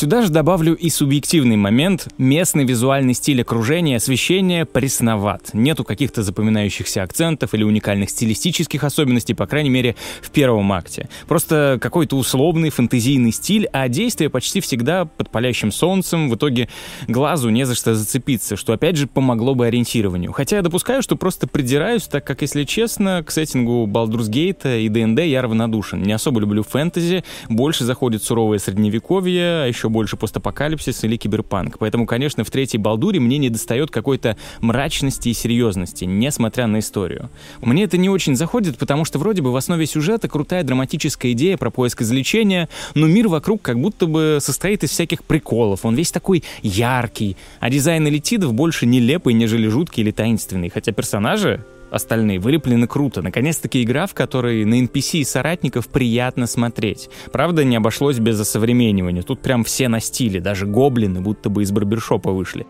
Сюда 0.00 0.22
же 0.22 0.30
добавлю 0.30 0.74
и 0.74 0.88
субъективный 0.88 1.56
момент. 1.56 2.08
Местный 2.16 2.64
визуальный 2.64 3.12
стиль 3.12 3.42
окружения, 3.42 3.96
освещения 3.96 4.64
пресноват. 4.64 5.50
Нету 5.52 5.84
каких-то 5.84 6.22
запоминающихся 6.22 7.02
акцентов 7.02 7.52
или 7.52 7.64
уникальных 7.64 8.08
стилистических 8.08 8.82
особенностей, 8.82 9.34
по 9.34 9.46
крайней 9.46 9.68
мере, 9.68 9.96
в 10.22 10.30
первом 10.30 10.72
акте. 10.72 11.10
Просто 11.28 11.78
какой-то 11.82 12.16
условный 12.16 12.70
фэнтезийный 12.70 13.30
стиль, 13.30 13.66
а 13.74 13.88
действие 13.88 14.30
почти 14.30 14.62
всегда 14.62 15.04
под 15.04 15.28
палящим 15.28 15.70
солнцем. 15.70 16.30
В 16.30 16.36
итоге 16.36 16.70
глазу 17.06 17.50
не 17.50 17.66
за 17.66 17.74
что 17.74 17.94
зацепиться, 17.94 18.56
что 18.56 18.72
опять 18.72 18.96
же 18.96 19.06
помогло 19.06 19.54
бы 19.54 19.66
ориентированию. 19.66 20.32
Хотя 20.32 20.56
я 20.56 20.62
допускаю, 20.62 21.02
что 21.02 21.16
просто 21.16 21.46
придираюсь, 21.46 22.04
так 22.04 22.24
как, 22.24 22.40
если 22.40 22.64
честно, 22.64 23.22
к 23.22 23.30
сеттингу 23.30 23.86
Baldur's 23.86 24.30
Gate 24.30 24.80
и 24.80 24.88
D&D 24.88 25.28
я 25.28 25.42
равнодушен. 25.42 26.00
Не 26.00 26.14
особо 26.14 26.40
люблю 26.40 26.62
фэнтези, 26.62 27.22
больше 27.50 27.84
заходит 27.84 28.22
суровое 28.22 28.58
средневековье, 28.58 29.64
а 29.64 29.66
еще 29.66 29.89
больше 29.90 30.16
постапокалипсис 30.16 31.04
или 31.04 31.16
киберпанк. 31.16 31.78
Поэтому, 31.78 32.06
конечно, 32.06 32.44
в 32.44 32.50
третьей 32.50 32.78
Балдуре 32.78 33.20
мне 33.20 33.38
не 33.38 33.50
достает 33.50 33.90
какой-то 33.90 34.36
мрачности 34.60 35.28
и 35.28 35.34
серьезности, 35.34 36.04
несмотря 36.04 36.66
на 36.66 36.78
историю. 36.78 37.30
Мне 37.60 37.84
это 37.84 37.98
не 37.98 38.08
очень 38.08 38.36
заходит, 38.36 38.78
потому 38.78 39.04
что 39.04 39.18
вроде 39.18 39.42
бы 39.42 39.52
в 39.52 39.56
основе 39.56 39.86
сюжета 39.86 40.28
крутая 40.28 40.62
драматическая 40.62 41.32
идея 41.32 41.56
про 41.56 41.70
поиск 41.70 42.02
излечения, 42.02 42.68
но 42.94 43.06
мир 43.06 43.28
вокруг 43.28 43.62
как 43.62 43.78
будто 43.78 44.06
бы 44.06 44.38
состоит 44.40 44.84
из 44.84 44.90
всяких 44.90 45.24
приколов. 45.24 45.84
Он 45.84 45.94
весь 45.94 46.10
такой 46.10 46.44
яркий, 46.62 47.36
а 47.60 47.70
дизайн 47.70 48.06
элитидов 48.08 48.54
больше 48.54 48.86
нелепый, 48.86 49.34
нежели 49.34 49.68
жуткий 49.68 50.02
или 50.02 50.10
таинственный. 50.10 50.70
Хотя 50.70 50.92
персонажи 50.92 51.64
остальные 51.90 52.38
вылеплены 52.38 52.86
круто. 52.86 53.22
Наконец-таки 53.22 53.82
игра, 53.82 54.06
в 54.06 54.14
которой 54.14 54.64
на 54.64 54.80
NPC 54.80 55.18
и 55.18 55.24
соратников 55.24 55.88
приятно 55.88 56.46
смотреть. 56.46 57.10
Правда, 57.32 57.64
не 57.64 57.76
обошлось 57.76 58.18
без 58.18 58.40
осовременивания. 58.40 59.22
Тут 59.22 59.40
прям 59.40 59.64
все 59.64 59.88
на 59.88 60.00
стиле, 60.00 60.40
даже 60.40 60.66
гоблины 60.66 61.20
будто 61.20 61.50
бы 61.50 61.62
из 61.62 61.72
барбершопа 61.72 62.32
вышли. 62.32 62.66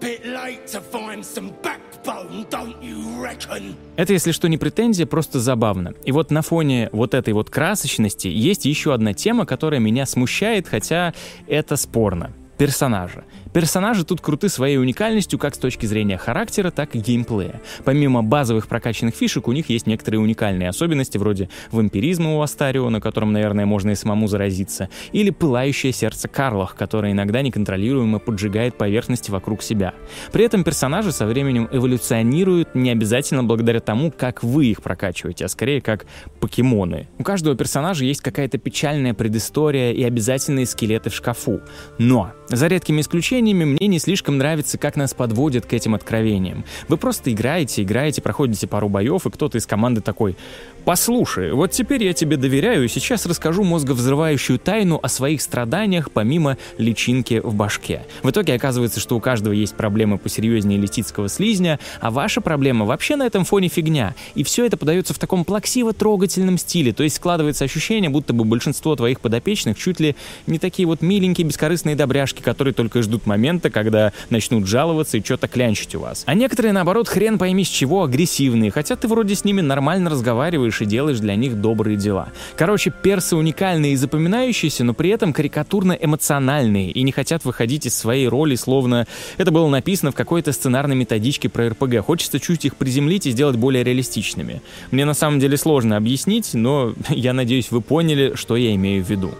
Это, 3.96 4.12
если 4.12 4.32
что, 4.32 4.48
не 4.48 4.58
претензия, 4.58 5.06
просто 5.06 5.40
забавно. 5.40 5.94
И 6.04 6.12
вот 6.12 6.30
на 6.30 6.42
фоне 6.42 6.88
вот 6.92 7.14
этой 7.14 7.34
вот 7.34 7.50
красочности 7.50 8.28
есть 8.28 8.64
еще 8.64 8.94
одна 8.94 9.12
тема, 9.12 9.44
которая 9.44 9.80
меня 9.80 10.06
смущает, 10.06 10.66
хотя 10.66 11.12
это 11.46 11.76
спорно. 11.76 12.32
персонажа. 12.58 13.24
Персонажи 13.52 14.04
тут 14.04 14.20
круты 14.20 14.48
своей 14.48 14.78
уникальностью 14.78 15.36
как 15.36 15.56
с 15.56 15.58
точки 15.58 15.84
зрения 15.84 16.16
характера, 16.16 16.70
так 16.70 16.94
и 16.94 17.00
геймплея. 17.00 17.60
Помимо 17.84 18.22
базовых 18.22 18.68
прокачанных 18.68 19.14
фишек, 19.14 19.48
у 19.48 19.52
них 19.52 19.70
есть 19.70 19.88
некоторые 19.88 20.20
уникальные 20.20 20.68
особенности, 20.68 21.18
вроде 21.18 21.48
вампиризма 21.72 22.36
у 22.36 22.42
Астарио, 22.42 22.88
на 22.90 23.00
котором, 23.00 23.32
наверное, 23.32 23.66
можно 23.66 23.90
и 23.90 23.94
самому 23.96 24.28
заразиться, 24.28 24.88
или 25.10 25.30
пылающее 25.30 25.92
сердце 25.92 26.28
Карлах, 26.28 26.76
которое 26.76 27.10
иногда 27.10 27.42
неконтролируемо 27.42 28.20
поджигает 28.20 28.78
поверхности 28.78 29.32
вокруг 29.32 29.62
себя. 29.62 29.94
При 30.30 30.44
этом 30.44 30.62
персонажи 30.62 31.10
со 31.10 31.26
временем 31.26 31.68
эволюционируют 31.72 32.76
не 32.76 32.90
обязательно 32.90 33.42
благодаря 33.42 33.80
тому, 33.80 34.12
как 34.16 34.44
вы 34.44 34.66
их 34.66 34.80
прокачиваете, 34.80 35.46
а 35.46 35.48
скорее 35.48 35.80
как 35.80 36.06
покемоны. 36.38 37.08
У 37.18 37.24
каждого 37.24 37.56
персонажа 37.56 38.04
есть 38.04 38.20
какая-то 38.20 38.58
печальная 38.58 39.12
предыстория 39.12 39.90
и 39.90 40.04
обязательные 40.04 40.66
скелеты 40.66 41.10
в 41.10 41.14
шкафу. 41.14 41.60
Но, 41.98 42.30
за 42.48 42.68
редкими 42.68 43.00
исключениями, 43.00 43.39
мне 43.42 43.86
не 43.86 43.98
слишком 43.98 44.38
нравится, 44.38 44.78
как 44.78 44.96
нас 44.96 45.14
подводят 45.14 45.66
к 45.66 45.72
этим 45.72 45.94
откровениям. 45.94 46.64
Вы 46.88 46.96
просто 46.96 47.32
играете, 47.32 47.82
играете, 47.82 48.22
проходите 48.22 48.66
пару 48.66 48.88
боев, 48.88 49.26
и 49.26 49.30
кто-то 49.30 49.58
из 49.58 49.66
команды 49.66 50.00
такой 50.00 50.36
«Послушай, 50.84 51.52
вот 51.52 51.72
теперь 51.72 52.02
я 52.04 52.14
тебе 52.14 52.36
доверяю 52.36 52.84
и 52.84 52.88
сейчас 52.88 53.26
расскажу 53.26 53.62
мозговзрывающую 53.64 54.58
тайну 54.58 54.98
о 55.02 55.08
своих 55.08 55.42
страданиях 55.42 56.10
помимо 56.10 56.56
личинки 56.78 57.40
в 57.44 57.54
башке». 57.54 58.02
В 58.22 58.30
итоге 58.30 58.54
оказывается, 58.54 58.98
что 58.98 59.16
у 59.16 59.20
каждого 59.20 59.52
есть 59.52 59.74
проблемы 59.74 60.16
посерьезнее 60.16 60.78
летицкого 60.78 61.28
слизня, 61.28 61.78
а 62.00 62.10
ваша 62.10 62.40
проблема 62.40 62.86
вообще 62.86 63.16
на 63.16 63.26
этом 63.26 63.44
фоне 63.44 63.68
фигня. 63.68 64.14
И 64.34 64.42
все 64.42 64.64
это 64.64 64.76
подается 64.76 65.12
в 65.12 65.18
таком 65.18 65.44
плаксиво-трогательном 65.44 66.56
стиле, 66.56 66.92
то 66.92 67.02
есть 67.02 67.16
складывается 67.16 67.64
ощущение, 67.64 68.10
будто 68.10 68.32
бы 68.32 68.44
большинство 68.44 68.96
твоих 68.96 69.20
подопечных 69.20 69.78
чуть 69.78 70.00
ли 70.00 70.16
не 70.46 70.58
такие 70.58 70.86
вот 70.86 71.02
миленькие 71.02 71.46
бескорыстные 71.46 71.94
добряшки, 71.94 72.40
которые 72.42 72.74
только 72.74 73.02
ждут 73.02 73.26
момента, 73.30 73.70
когда 73.70 74.12
начнут 74.28 74.66
жаловаться 74.66 75.16
и 75.16 75.24
что-то 75.24 75.48
клянчить 75.48 75.94
у 75.94 76.00
вас. 76.00 76.24
А 76.26 76.34
некоторые, 76.34 76.72
наоборот, 76.72 77.08
хрен 77.08 77.38
пойми 77.38 77.64
с 77.64 77.68
чего, 77.68 78.02
агрессивные, 78.02 78.70
хотя 78.70 78.96
ты 78.96 79.08
вроде 79.08 79.34
с 79.34 79.44
ними 79.44 79.60
нормально 79.60 80.10
разговариваешь 80.10 80.80
и 80.82 80.84
делаешь 80.84 81.20
для 81.20 81.36
них 81.36 81.60
добрые 81.60 81.96
дела. 81.96 82.28
Короче, 82.56 82.90
персы 82.90 83.36
уникальные 83.36 83.92
и 83.92 83.96
запоминающиеся, 83.96 84.84
но 84.84 84.94
при 84.94 85.10
этом 85.10 85.32
карикатурно 85.32 85.92
эмоциональные 85.92 86.90
и 86.90 87.02
не 87.02 87.12
хотят 87.12 87.44
выходить 87.44 87.86
из 87.86 87.96
своей 87.96 88.26
роли, 88.28 88.56
словно 88.56 89.06
это 89.38 89.50
было 89.50 89.68
написано 89.68 90.10
в 90.10 90.14
какой-то 90.14 90.52
сценарной 90.52 90.96
методичке 90.96 91.48
про 91.48 91.70
РПГ. 91.70 92.04
Хочется 92.04 92.40
чуть 92.40 92.64
их 92.64 92.76
приземлить 92.76 93.26
и 93.26 93.30
сделать 93.30 93.56
более 93.56 93.84
реалистичными. 93.84 94.60
Мне 94.90 95.04
на 95.04 95.14
самом 95.14 95.38
деле 95.38 95.56
сложно 95.56 95.96
объяснить, 95.96 96.54
но 96.54 96.94
я 97.08 97.32
надеюсь, 97.32 97.70
вы 97.70 97.80
поняли, 97.80 98.32
что 98.34 98.56
я 98.56 98.74
имею 98.74 99.04
в 99.04 99.08
виду. 99.08 99.32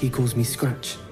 He 0.00 0.10
calls 0.10 0.34
me 0.34 0.44
Scratch. 0.44 1.05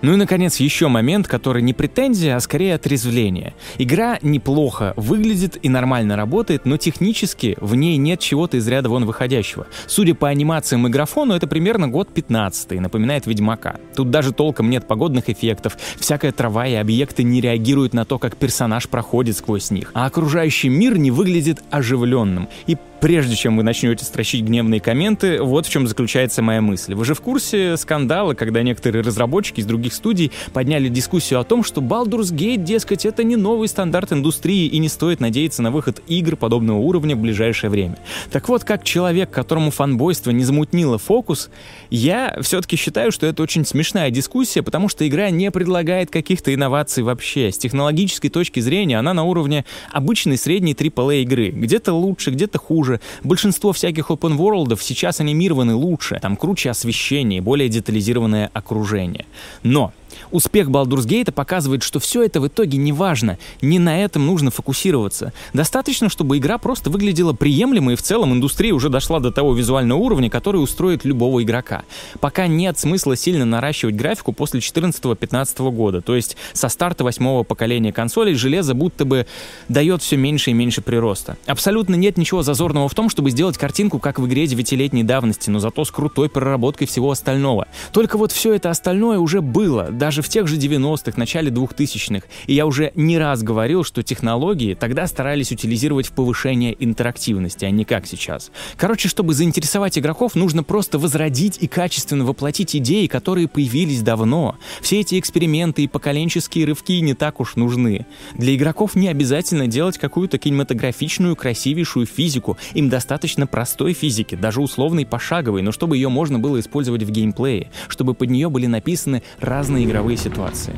Ну 0.00 0.12
и, 0.12 0.16
наконец, 0.16 0.58
еще 0.58 0.88
момент, 0.88 1.26
который 1.26 1.60
не 1.60 1.72
претензия, 1.72 2.36
а 2.36 2.40
скорее 2.40 2.74
отрезвление. 2.74 3.54
Игра 3.78 4.18
неплохо 4.22 4.94
выглядит 4.96 5.58
и 5.60 5.68
нормально 5.68 6.14
работает, 6.14 6.64
но 6.66 6.76
технически 6.76 7.56
в 7.60 7.74
ней 7.74 7.96
нет 7.96 8.20
чего-то 8.20 8.58
из 8.58 8.68
ряда 8.68 8.88
вон 8.88 9.06
выходящего. 9.06 9.66
Судя 9.86 10.14
по 10.14 10.28
анимациям 10.28 10.86
и 10.86 10.90
графону, 10.90 11.34
это 11.34 11.48
примерно 11.48 11.88
год 11.88 12.14
15 12.14 12.80
напоминает 12.80 13.26
Ведьмака. 13.26 13.80
Тут 13.96 14.10
даже 14.10 14.32
толком 14.32 14.70
нет 14.70 14.86
погодных 14.86 15.28
эффектов, 15.28 15.76
всякая 15.98 16.30
трава 16.30 16.66
и 16.66 16.74
объекты 16.74 17.24
не 17.24 17.40
реагируют 17.40 17.92
на 17.92 18.04
то, 18.04 18.18
как 18.18 18.36
персонаж 18.36 18.88
проходит 18.88 19.36
сквозь 19.36 19.70
них, 19.72 19.90
а 19.94 20.06
окружающий 20.06 20.68
мир 20.68 20.96
не 20.96 21.10
выглядит 21.10 21.60
оживленным. 21.70 22.48
И 22.66 22.76
Прежде 23.00 23.36
чем 23.36 23.56
вы 23.56 23.62
начнете 23.62 24.04
строчить 24.04 24.44
гневные 24.44 24.80
комменты, 24.80 25.40
вот 25.40 25.66
в 25.66 25.70
чем 25.70 25.86
заключается 25.86 26.42
моя 26.42 26.60
мысль. 26.60 26.94
Вы 26.94 27.04
же 27.04 27.14
в 27.14 27.20
курсе 27.20 27.76
скандала, 27.76 28.34
когда 28.34 28.62
некоторые 28.64 29.04
разработчики 29.04 29.60
из 29.60 29.66
других 29.66 29.94
студий 29.94 30.32
подняли 30.52 30.88
дискуссию 30.88 31.38
о 31.38 31.44
том, 31.44 31.62
что 31.62 31.80
Baldur's 31.80 32.34
Gate, 32.34 32.64
дескать, 32.64 33.06
это 33.06 33.22
не 33.22 33.36
новый 33.36 33.68
стандарт 33.68 34.12
индустрии 34.12 34.66
и 34.66 34.78
не 34.80 34.88
стоит 34.88 35.20
надеяться 35.20 35.62
на 35.62 35.70
выход 35.70 36.02
игр 36.08 36.34
подобного 36.34 36.78
уровня 36.78 37.14
в 37.14 37.20
ближайшее 37.20 37.70
время. 37.70 37.98
Так 38.32 38.48
вот, 38.48 38.64
как 38.64 38.82
человек, 38.82 39.30
которому 39.30 39.70
фанбойство 39.70 40.32
не 40.32 40.42
замутнило 40.42 40.98
фокус, 40.98 41.50
я 41.90 42.36
все-таки 42.42 42.74
считаю, 42.74 43.12
что 43.12 43.26
это 43.26 43.44
очень 43.44 43.64
смешная 43.64 44.10
дискуссия, 44.10 44.64
потому 44.64 44.88
что 44.88 45.06
игра 45.06 45.30
не 45.30 45.52
предлагает 45.52 46.10
каких-то 46.10 46.52
инноваций 46.52 47.04
вообще. 47.04 47.52
С 47.52 47.58
технологической 47.58 48.28
точки 48.28 48.58
зрения 48.58 48.98
она 48.98 49.14
на 49.14 49.22
уровне 49.22 49.64
обычной 49.92 50.36
средней 50.36 50.72
AAA 50.72 51.22
игры. 51.22 51.50
Где-то 51.50 51.92
лучше, 51.92 52.32
где-то 52.32 52.58
хуже 52.58 52.87
хуже. 52.88 53.00
Большинство 53.24 53.72
всяких 53.72 54.10
open 54.10 54.36
world 54.36 54.78
сейчас 54.80 55.20
анимированы 55.20 55.74
лучше, 55.74 56.18
там 56.20 56.36
круче 56.36 56.70
освещение, 56.70 57.40
более 57.40 57.68
детализированное 57.68 58.50
окружение. 58.52 59.26
Но 59.62 59.92
Успех 60.30 60.68
Baldur's 60.68 61.06
Gate 61.06 61.32
показывает, 61.32 61.82
что 61.82 62.00
все 62.00 62.22
это 62.22 62.40
в 62.40 62.46
итоге 62.46 62.78
не 62.78 62.92
важно, 62.92 63.38
не 63.60 63.78
на 63.78 64.02
этом 64.02 64.26
нужно 64.26 64.50
фокусироваться. 64.50 65.32
Достаточно, 65.52 66.08
чтобы 66.08 66.38
игра 66.38 66.58
просто 66.58 66.90
выглядела 66.90 67.32
приемлемо 67.32 67.92
и 67.92 67.96
в 67.96 68.02
целом 68.02 68.32
индустрия 68.32 68.72
уже 68.72 68.88
дошла 68.88 69.20
до 69.20 69.30
того 69.30 69.54
визуального 69.54 69.98
уровня, 69.98 70.30
который 70.30 70.62
устроит 70.62 71.04
любого 71.04 71.42
игрока. 71.42 71.82
Пока 72.20 72.46
нет 72.46 72.78
смысла 72.78 73.16
сильно 73.16 73.44
наращивать 73.44 73.96
графику 73.96 74.32
после 74.32 74.60
14-15 74.60 75.70
года, 75.70 76.00
то 76.00 76.16
есть 76.16 76.36
со 76.52 76.68
старта 76.68 77.04
восьмого 77.04 77.42
поколения 77.42 77.92
консолей 77.92 78.34
железо 78.34 78.74
будто 78.74 79.04
бы 79.04 79.26
дает 79.68 80.02
все 80.02 80.16
меньше 80.16 80.50
и 80.50 80.54
меньше 80.54 80.82
прироста. 80.82 81.36
Абсолютно 81.46 81.94
нет 81.94 82.16
ничего 82.16 82.42
зазорного 82.42 82.88
в 82.88 82.94
том, 82.94 83.08
чтобы 83.10 83.30
сделать 83.30 83.58
картинку 83.58 83.98
как 83.98 84.18
в 84.18 84.26
игре 84.26 84.46
девятилетней 84.46 85.02
давности, 85.02 85.50
но 85.50 85.58
зато 85.58 85.84
с 85.84 85.90
крутой 85.90 86.28
проработкой 86.28 86.86
всего 86.86 87.10
остального. 87.10 87.66
Только 87.92 88.18
вот 88.18 88.32
все 88.32 88.54
это 88.54 88.70
остальное 88.70 89.18
уже 89.18 89.40
было, 89.40 89.88
даже 89.98 90.22
в 90.22 90.28
тех 90.28 90.46
же 90.46 90.56
90-х, 90.56 91.12
начале 91.16 91.50
2000-х. 91.50 92.26
И 92.46 92.54
я 92.54 92.66
уже 92.66 92.92
не 92.94 93.18
раз 93.18 93.42
говорил, 93.42 93.84
что 93.84 94.02
технологии 94.02 94.74
тогда 94.74 95.06
старались 95.06 95.52
утилизировать 95.52 96.06
в 96.06 96.12
повышение 96.12 96.74
интерактивности, 96.78 97.64
а 97.64 97.70
не 97.70 97.84
как 97.84 98.06
сейчас. 98.06 98.50
Короче, 98.76 99.08
чтобы 99.08 99.34
заинтересовать 99.34 99.98
игроков, 99.98 100.34
нужно 100.34 100.62
просто 100.62 100.98
возродить 100.98 101.58
и 101.60 101.66
качественно 101.66 102.24
воплотить 102.24 102.76
идеи, 102.76 103.06
которые 103.06 103.48
появились 103.48 104.02
давно. 104.02 104.56
Все 104.80 105.00
эти 105.00 105.18
эксперименты 105.18 105.82
и 105.82 105.88
поколенческие 105.88 106.66
рывки 106.66 107.00
не 107.00 107.14
так 107.14 107.40
уж 107.40 107.56
нужны. 107.56 108.06
Для 108.34 108.54
игроков 108.54 108.94
не 108.94 109.08
обязательно 109.08 109.66
делать 109.66 109.98
какую-то 109.98 110.38
кинематографичную, 110.38 111.34
красивейшую 111.34 112.06
физику. 112.06 112.56
Им 112.74 112.88
достаточно 112.88 113.46
простой 113.46 113.92
физики, 113.92 114.36
даже 114.36 114.60
условной 114.60 115.04
пошаговой, 115.04 115.62
но 115.62 115.72
чтобы 115.72 115.96
ее 115.96 116.08
можно 116.08 116.38
было 116.38 116.60
использовать 116.60 117.02
в 117.02 117.10
геймплее, 117.10 117.70
чтобы 117.88 118.14
под 118.14 118.30
нее 118.30 118.48
были 118.48 118.66
написаны 118.66 119.22
разные 119.40 119.87
игровые 119.88 120.16
ситуации. 120.18 120.74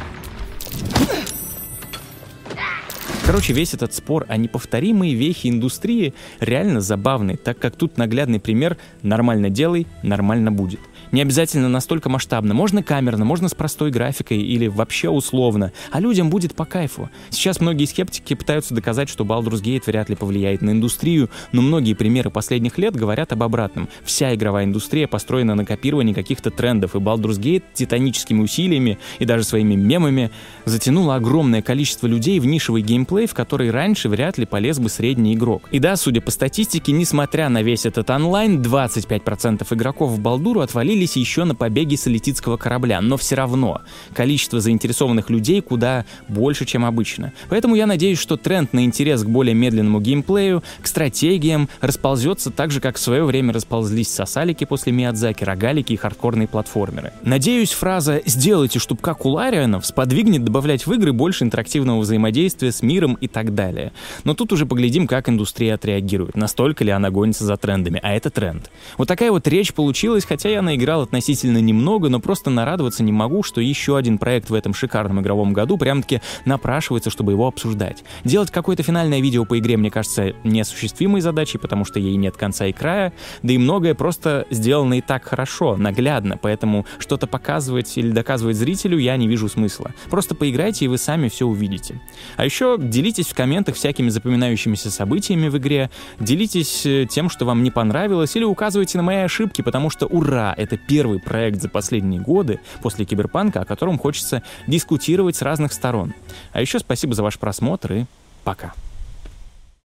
Короче, 3.26 3.52
весь 3.52 3.74
этот 3.74 3.94
спор 3.94 4.26
о 4.28 4.36
неповторимой 4.36 5.14
вехе 5.14 5.50
индустрии 5.50 6.14
реально 6.40 6.80
забавный, 6.80 7.36
так 7.36 7.58
как 7.58 7.76
тут 7.76 7.96
наглядный 7.96 8.40
пример 8.40 8.76
«нормально 9.02 9.50
делай, 9.50 9.86
нормально 10.02 10.50
будет». 10.50 10.80
Не 11.12 11.22
обязательно 11.22 11.68
настолько 11.68 12.08
масштабно. 12.08 12.54
Можно 12.54 12.82
камерно, 12.82 13.24
можно 13.24 13.48
с 13.48 13.54
простой 13.54 13.90
графикой 13.90 14.38
или 14.38 14.68
вообще 14.68 15.08
условно. 15.08 15.72
А 15.90 15.98
людям 15.98 16.30
будет 16.30 16.54
по 16.54 16.64
кайфу. 16.64 17.10
Сейчас 17.30 17.60
многие 17.60 17.86
скептики 17.86 18.34
пытаются 18.34 18.74
доказать, 18.74 19.08
что 19.08 19.24
Baldur's 19.24 19.62
Gate 19.62 19.82
вряд 19.86 20.08
ли 20.08 20.14
повлияет 20.14 20.62
на 20.62 20.70
индустрию, 20.70 21.28
но 21.52 21.62
многие 21.62 21.94
примеры 21.94 22.30
последних 22.30 22.78
лет 22.78 22.94
говорят 22.94 23.32
об 23.32 23.42
обратном. 23.42 23.88
Вся 24.04 24.34
игровая 24.34 24.64
индустрия 24.64 25.08
построена 25.08 25.54
на 25.54 25.64
копировании 25.64 26.12
каких-то 26.12 26.50
трендов, 26.50 26.94
и 26.94 26.98
Baldur's 26.98 27.40
Gate 27.40 27.64
титаническими 27.74 28.40
усилиями 28.40 28.98
и 29.18 29.24
даже 29.24 29.44
своими 29.44 29.74
мемами 29.74 30.30
затянула 30.64 31.16
огромное 31.16 31.62
количество 31.62 32.06
людей 32.06 32.38
в 32.38 32.46
нишевый 32.46 32.82
геймплей, 32.82 33.26
в 33.26 33.34
который 33.34 33.70
раньше 33.70 34.08
вряд 34.08 34.38
ли 34.38 34.46
полез 34.46 34.78
бы 34.78 34.88
средний 34.88 35.34
игрок. 35.34 35.68
И 35.72 35.80
да, 35.80 35.96
судя 35.96 36.20
по 36.20 36.30
статистике, 36.30 36.92
несмотря 36.92 37.48
на 37.48 37.62
весь 37.62 37.84
этот 37.84 38.10
онлайн, 38.10 38.62
25% 38.62 39.66
игроков 39.74 40.12
в 40.12 40.20
Балдуру 40.20 40.60
отвалили 40.60 40.99
надеялись 41.00 41.16
еще 41.16 41.44
на 41.44 41.54
побеги 41.54 41.94
с 41.96 42.06
элититского 42.06 42.56
корабля, 42.58 43.00
но 43.00 43.16
все 43.16 43.34
равно 43.34 43.80
количество 44.14 44.60
заинтересованных 44.60 45.30
людей 45.30 45.62
куда 45.62 46.04
больше, 46.28 46.66
чем 46.66 46.84
обычно. 46.84 47.32
Поэтому 47.48 47.74
я 47.74 47.86
надеюсь, 47.86 48.18
что 48.18 48.36
тренд 48.36 48.74
на 48.74 48.84
интерес 48.84 49.22
к 49.22 49.26
более 49.26 49.54
медленному 49.54 50.00
геймплею, 50.00 50.62
к 50.82 50.86
стратегиям 50.86 51.68
расползется 51.80 52.50
так 52.50 52.70
же, 52.70 52.80
как 52.80 52.96
в 52.96 53.00
свое 53.00 53.24
время 53.24 53.54
расползлись 53.54 54.08
сосалики 54.08 54.64
после 54.64 54.92
Миядзаки, 54.92 55.44
рогалики 55.44 55.94
и 55.94 55.96
хардкорные 55.96 56.48
платформеры. 56.48 57.12
Надеюсь, 57.22 57.72
фраза 57.72 58.20
«сделайте, 58.26 58.78
чтоб 58.78 59.00
как 59.00 59.24
у 59.24 59.30
Ларианов» 59.30 59.86
сподвигнет 59.86 60.44
добавлять 60.44 60.86
в 60.86 60.92
игры 60.92 61.12
больше 61.12 61.44
интерактивного 61.44 62.00
взаимодействия 62.00 62.72
с 62.72 62.82
миром 62.82 63.14
и 63.14 63.28
так 63.28 63.54
далее. 63.54 63.92
Но 64.24 64.34
тут 64.34 64.52
уже 64.52 64.66
поглядим, 64.66 65.06
как 65.06 65.28
индустрия 65.30 65.74
отреагирует, 65.74 66.36
настолько 66.36 66.84
ли 66.84 66.90
она 66.90 67.10
гонится 67.10 67.44
за 67.44 67.56
трендами, 67.56 68.00
а 68.02 68.12
это 68.12 68.28
тренд. 68.28 68.70
Вот 68.98 69.08
такая 69.08 69.30
вот 69.30 69.48
речь 69.48 69.72
получилась, 69.72 70.24
хотя 70.24 70.50
я 70.50 70.60
наиграл 70.60 70.89
относительно 70.98 71.58
немного, 71.58 72.08
но 72.08 72.20
просто 72.20 72.50
нарадоваться 72.50 73.02
не 73.02 73.12
могу, 73.12 73.42
что 73.42 73.60
еще 73.60 73.96
один 73.96 74.18
проект 74.18 74.50
в 74.50 74.54
этом 74.54 74.74
шикарном 74.74 75.20
игровом 75.20 75.52
году 75.52 75.78
прям-таки 75.78 76.20
напрашивается, 76.44 77.10
чтобы 77.10 77.32
его 77.32 77.46
обсуждать. 77.46 78.04
Делать 78.24 78.50
какое-то 78.50 78.82
финальное 78.82 79.20
видео 79.20 79.44
по 79.44 79.58
игре, 79.58 79.76
мне 79.76 79.90
кажется, 79.90 80.34
неосуществимой 80.44 81.20
задачей, 81.20 81.58
потому 81.58 81.84
что 81.84 82.00
ей 82.00 82.16
нет 82.16 82.36
конца 82.36 82.66
и 82.66 82.72
края, 82.72 83.12
да 83.42 83.52
и 83.52 83.58
многое 83.58 83.94
просто 83.94 84.46
сделано 84.50 84.98
и 84.98 85.00
так 85.00 85.24
хорошо, 85.24 85.76
наглядно, 85.76 86.36
поэтому 86.36 86.86
что-то 86.98 87.26
показывать 87.26 87.96
или 87.96 88.10
доказывать 88.10 88.56
зрителю 88.56 88.98
я 88.98 89.16
не 89.16 89.28
вижу 89.28 89.48
смысла. 89.48 89.92
Просто 90.10 90.34
поиграйте, 90.34 90.84
и 90.84 90.88
вы 90.88 90.98
сами 90.98 91.28
все 91.28 91.46
увидите. 91.46 92.00
А 92.36 92.44
еще 92.44 92.76
делитесь 92.78 93.28
в 93.28 93.34
комментах 93.34 93.76
всякими 93.76 94.08
запоминающимися 94.08 94.90
событиями 94.90 95.48
в 95.48 95.58
игре, 95.58 95.90
делитесь 96.18 96.84
э, 96.86 97.06
тем, 97.08 97.30
что 97.30 97.44
вам 97.44 97.62
не 97.62 97.70
понравилось, 97.70 98.34
или 98.36 98.44
указывайте 98.44 98.98
на 98.98 99.02
мои 99.02 99.18
ошибки, 99.18 99.62
потому 99.62 99.90
что 99.90 100.06
ура, 100.06 100.54
это 100.56 100.76
первый 100.88 101.20
проект 101.20 101.60
за 101.60 101.68
последние 101.68 102.20
годы 102.20 102.60
после 102.82 103.04
Киберпанка, 103.04 103.60
о 103.60 103.64
котором 103.64 103.98
хочется 103.98 104.42
дискутировать 104.66 105.36
с 105.36 105.42
разных 105.42 105.72
сторон. 105.72 106.14
А 106.52 106.60
еще 106.60 106.78
спасибо 106.78 107.14
за 107.14 107.22
ваш 107.22 107.38
просмотр 107.38 107.92
и 107.92 108.04
пока. 108.44 108.72